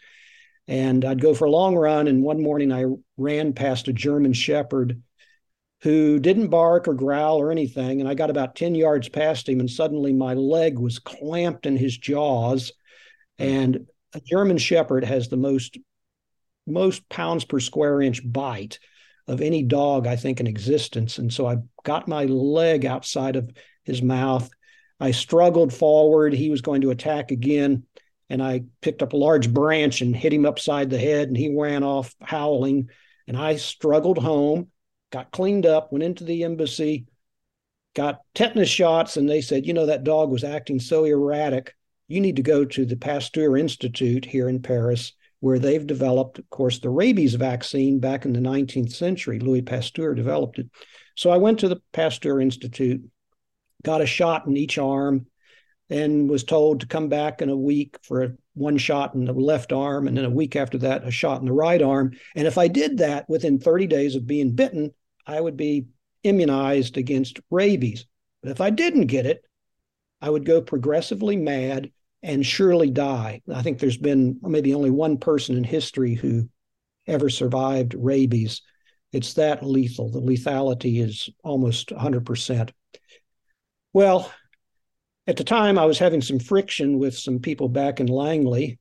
And 0.66 1.04
I'd 1.04 1.20
go 1.20 1.34
for 1.34 1.44
a 1.44 1.50
long 1.50 1.76
run. 1.76 2.08
And 2.08 2.22
one 2.22 2.42
morning 2.42 2.72
I 2.72 2.86
ran 3.16 3.52
past 3.52 3.86
a 3.86 3.92
German 3.92 4.32
Shepherd 4.32 5.02
who 5.84 6.18
didn't 6.18 6.48
bark 6.48 6.88
or 6.88 6.94
growl 6.94 7.36
or 7.36 7.50
anything. 7.50 8.00
And 8.00 8.08
I 8.08 8.14
got 8.14 8.30
about 8.30 8.56
10 8.56 8.74
yards 8.74 9.10
past 9.10 9.46
him, 9.46 9.60
and 9.60 9.70
suddenly 9.70 10.14
my 10.14 10.32
leg 10.32 10.78
was 10.78 10.98
clamped 10.98 11.66
in 11.66 11.76
his 11.76 11.96
jaws. 11.96 12.72
Hmm. 13.38 13.44
And 13.44 13.86
a 14.14 14.20
German 14.20 14.56
Shepherd 14.56 15.04
has 15.04 15.28
the 15.28 15.36
most 15.36 15.78
most 16.66 17.06
pounds 17.10 17.44
per 17.44 17.60
square 17.60 18.00
inch 18.00 18.22
bite 18.24 18.78
of 19.28 19.42
any 19.42 19.62
dog 19.62 20.06
I 20.06 20.16
think 20.16 20.40
in 20.40 20.46
existence. 20.46 21.18
And 21.18 21.30
so 21.30 21.46
I 21.46 21.58
got 21.82 22.08
my 22.08 22.24
leg 22.24 22.86
outside 22.86 23.36
of 23.36 23.50
his 23.84 24.00
mouth. 24.00 24.48
I 24.98 25.10
struggled 25.10 25.74
forward. 25.74 26.32
He 26.32 26.48
was 26.48 26.62
going 26.62 26.80
to 26.80 26.90
attack 26.90 27.30
again. 27.30 27.82
And 28.30 28.42
I 28.42 28.62
picked 28.80 29.02
up 29.02 29.12
a 29.12 29.18
large 29.18 29.52
branch 29.52 30.00
and 30.00 30.16
hit 30.16 30.32
him 30.32 30.46
upside 30.46 30.88
the 30.88 30.98
head, 30.98 31.28
and 31.28 31.36
he 31.36 31.54
ran 31.54 31.82
off 31.82 32.14
howling. 32.22 32.88
And 33.28 33.36
I 33.36 33.56
struggled 33.56 34.16
home, 34.16 34.70
got 35.14 35.30
cleaned 35.30 35.64
up, 35.64 35.92
went 35.92 36.02
into 36.02 36.24
the 36.24 36.42
embassy, 36.42 37.06
got 37.94 38.22
tetanus 38.34 38.68
shots, 38.68 39.16
and 39.16 39.28
they 39.28 39.40
said, 39.40 39.64
you 39.64 39.72
know, 39.72 39.86
that 39.86 40.02
dog 40.02 40.28
was 40.28 40.42
acting 40.42 40.80
so 40.80 41.04
erratic. 41.04 41.72
You 42.08 42.20
need 42.20 42.34
to 42.34 42.42
go 42.42 42.64
to 42.64 42.84
the 42.84 42.96
Pasteur 42.96 43.56
Institute 43.56 44.24
here 44.24 44.48
in 44.48 44.60
Paris, 44.60 45.12
where 45.38 45.60
they've 45.60 45.86
developed, 45.86 46.40
of 46.40 46.50
course, 46.50 46.80
the 46.80 46.90
rabies 46.90 47.34
vaccine 47.34 48.00
back 48.00 48.24
in 48.24 48.32
the 48.32 48.40
19th 48.40 48.92
century. 48.92 49.38
Louis 49.38 49.62
Pasteur 49.62 50.16
developed 50.16 50.58
it. 50.58 50.68
So 51.14 51.30
I 51.30 51.36
went 51.36 51.60
to 51.60 51.68
the 51.68 51.80
Pasteur 51.92 52.40
Institute, 52.40 53.00
got 53.84 54.00
a 54.00 54.06
shot 54.06 54.48
in 54.48 54.56
each 54.56 54.78
arm, 54.78 55.26
and 55.90 56.28
was 56.28 56.42
told 56.42 56.80
to 56.80 56.88
come 56.88 57.08
back 57.08 57.40
in 57.40 57.50
a 57.50 57.56
week 57.56 57.98
for 58.02 58.22
a, 58.24 58.32
one 58.54 58.78
shot 58.78 59.14
in 59.14 59.26
the 59.26 59.32
left 59.32 59.72
arm, 59.72 60.08
and 60.08 60.16
then 60.16 60.24
a 60.24 60.30
week 60.30 60.56
after 60.56 60.78
that, 60.78 61.06
a 61.06 61.12
shot 61.12 61.38
in 61.38 61.46
the 61.46 61.52
right 61.52 61.82
arm. 61.82 62.14
And 62.34 62.48
if 62.48 62.58
I 62.58 62.66
did 62.66 62.98
that 62.98 63.28
within 63.28 63.60
30 63.60 63.86
days 63.86 64.16
of 64.16 64.26
being 64.26 64.50
bitten, 64.50 64.90
I 65.26 65.40
would 65.40 65.56
be 65.56 65.86
immunized 66.22 66.96
against 66.96 67.40
rabies. 67.50 68.06
But 68.42 68.50
if 68.50 68.60
I 68.60 68.70
didn't 68.70 69.06
get 69.06 69.26
it, 69.26 69.42
I 70.20 70.30
would 70.30 70.44
go 70.44 70.60
progressively 70.60 71.36
mad 71.36 71.90
and 72.22 72.44
surely 72.44 72.90
die. 72.90 73.42
I 73.52 73.62
think 73.62 73.78
there's 73.78 73.98
been 73.98 74.38
maybe 74.42 74.74
only 74.74 74.90
one 74.90 75.18
person 75.18 75.56
in 75.56 75.64
history 75.64 76.14
who 76.14 76.48
ever 77.06 77.28
survived 77.28 77.94
rabies. 77.94 78.62
It's 79.12 79.34
that 79.34 79.64
lethal. 79.64 80.10
The 80.10 80.20
lethality 80.20 81.02
is 81.02 81.28
almost 81.44 81.90
100%. 81.90 82.70
Well, 83.92 84.32
at 85.26 85.36
the 85.36 85.44
time, 85.44 85.78
I 85.78 85.84
was 85.84 85.98
having 85.98 86.20
some 86.20 86.38
friction 86.38 86.98
with 86.98 87.16
some 87.16 87.38
people 87.38 87.68
back 87.68 88.00
in 88.00 88.06
Langley. 88.06 88.78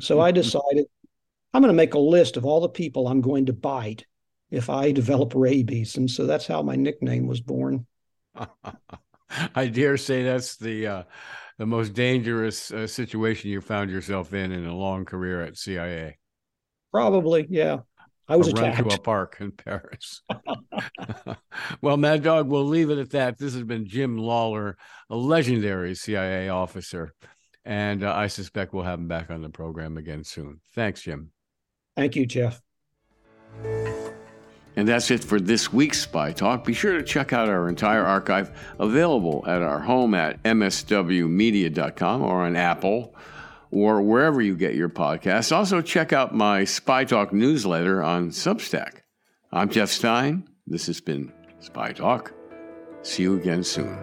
So 0.00 0.20
I 0.20 0.30
decided 0.32 0.86
I'm 1.52 1.62
going 1.62 1.72
to 1.72 1.76
make 1.76 1.94
a 1.94 1.98
list 1.98 2.36
of 2.36 2.44
all 2.44 2.60
the 2.60 2.68
people 2.68 3.08
I'm 3.08 3.20
going 3.20 3.46
to 3.46 3.52
bite 3.52 4.04
if 4.50 4.68
I 4.68 4.92
develop 4.92 5.34
rabies. 5.34 5.96
And 5.96 6.10
so 6.10 6.26
that's 6.26 6.46
how 6.46 6.62
my 6.62 6.76
nickname 6.76 7.26
was 7.26 7.40
born. 7.40 7.86
I 9.54 9.68
dare 9.68 9.96
say 9.96 10.24
that's 10.24 10.56
the 10.56 10.86
uh, 10.86 11.02
the 11.58 11.66
most 11.66 11.92
dangerous 11.92 12.72
uh, 12.72 12.86
situation 12.86 13.50
you 13.50 13.60
found 13.60 13.90
yourself 13.90 14.34
in 14.34 14.50
in 14.50 14.66
a 14.66 14.74
long 14.74 15.04
career 15.04 15.42
at 15.42 15.56
CIA. 15.56 16.18
Probably, 16.90 17.46
yeah. 17.48 17.80
I 18.28 18.36
was 18.36 18.48
a 18.48 18.50
attacked. 18.52 18.78
run 18.78 18.88
to 18.88 18.94
a 18.94 19.00
park 19.00 19.36
in 19.40 19.50
Paris. 19.50 20.22
well, 21.82 21.96
Mad 21.96 22.22
Dog, 22.22 22.48
we'll 22.48 22.64
leave 22.64 22.88
it 22.88 22.98
at 22.98 23.10
that. 23.10 23.38
This 23.38 23.54
has 23.54 23.64
been 23.64 23.86
Jim 23.86 24.16
Lawler, 24.16 24.76
a 25.10 25.16
legendary 25.16 25.96
CIA 25.96 26.48
officer, 26.48 27.12
and 27.64 28.04
uh, 28.04 28.14
I 28.14 28.28
suspect 28.28 28.72
we'll 28.72 28.84
have 28.84 29.00
him 29.00 29.08
back 29.08 29.30
on 29.30 29.42
the 29.42 29.50
program 29.50 29.96
again 29.96 30.22
soon. 30.22 30.60
Thanks, 30.76 31.02
Jim. 31.02 31.32
Thank 31.96 32.14
you, 32.14 32.24
Jeff. 32.24 32.60
And 34.80 34.88
that's 34.88 35.10
it 35.10 35.22
for 35.22 35.38
this 35.38 35.70
week's 35.70 36.00
Spy 36.00 36.32
Talk. 36.32 36.64
Be 36.64 36.72
sure 36.72 36.96
to 36.96 37.02
check 37.02 37.34
out 37.34 37.50
our 37.50 37.68
entire 37.68 38.02
archive 38.02 38.50
available 38.78 39.44
at 39.46 39.60
our 39.60 39.80
home 39.80 40.14
at 40.14 40.42
mswmedia.com 40.42 42.22
or 42.22 42.40
on 42.46 42.56
Apple 42.56 43.14
or 43.70 44.00
wherever 44.00 44.40
you 44.40 44.56
get 44.56 44.74
your 44.74 44.88
podcasts. 44.88 45.54
Also, 45.54 45.82
check 45.82 46.14
out 46.14 46.34
my 46.34 46.64
Spy 46.64 47.04
Talk 47.04 47.30
newsletter 47.30 48.02
on 48.02 48.30
Substack. 48.30 49.00
I'm 49.52 49.68
Jeff 49.68 49.90
Stein. 49.90 50.48
This 50.66 50.86
has 50.86 51.02
been 51.02 51.30
Spy 51.58 51.92
Talk. 51.92 52.32
See 53.02 53.24
you 53.24 53.36
again 53.36 53.62
soon. 53.62 53.98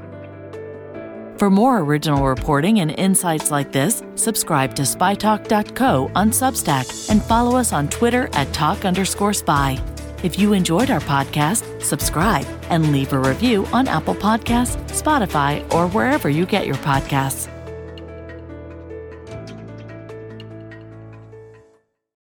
For 1.40 1.50
more 1.50 1.80
original 1.80 2.24
reporting 2.24 2.82
and 2.82 2.92
insights 2.92 3.50
like 3.50 3.72
this, 3.72 4.04
subscribe 4.14 4.76
to 4.76 4.84
spytalk.co 4.84 6.12
on 6.14 6.30
Substack 6.30 7.10
and 7.10 7.24
follow 7.24 7.58
us 7.58 7.74
on 7.74 7.88
Twitter 7.88 8.30
at 8.34 8.54
talk 8.54 8.86
underscore 8.86 9.34
spy. 9.34 9.84
If 10.24 10.40
you 10.40 10.54
enjoyed 10.54 10.90
our 10.90 11.00
podcast, 11.00 11.82
subscribe 11.82 12.46
and 12.70 12.92
leave 12.92 13.14
a 13.14 13.20
review 13.20 13.66
on 13.68 13.88
Apple 13.88 14.16
Podcasts, 14.16 14.78
Spotify, 14.90 15.62
or 15.74 15.88
wherever 15.88 16.30
you 16.30 16.46
get 16.46 16.66
your 16.66 16.76
podcasts. 16.78 17.54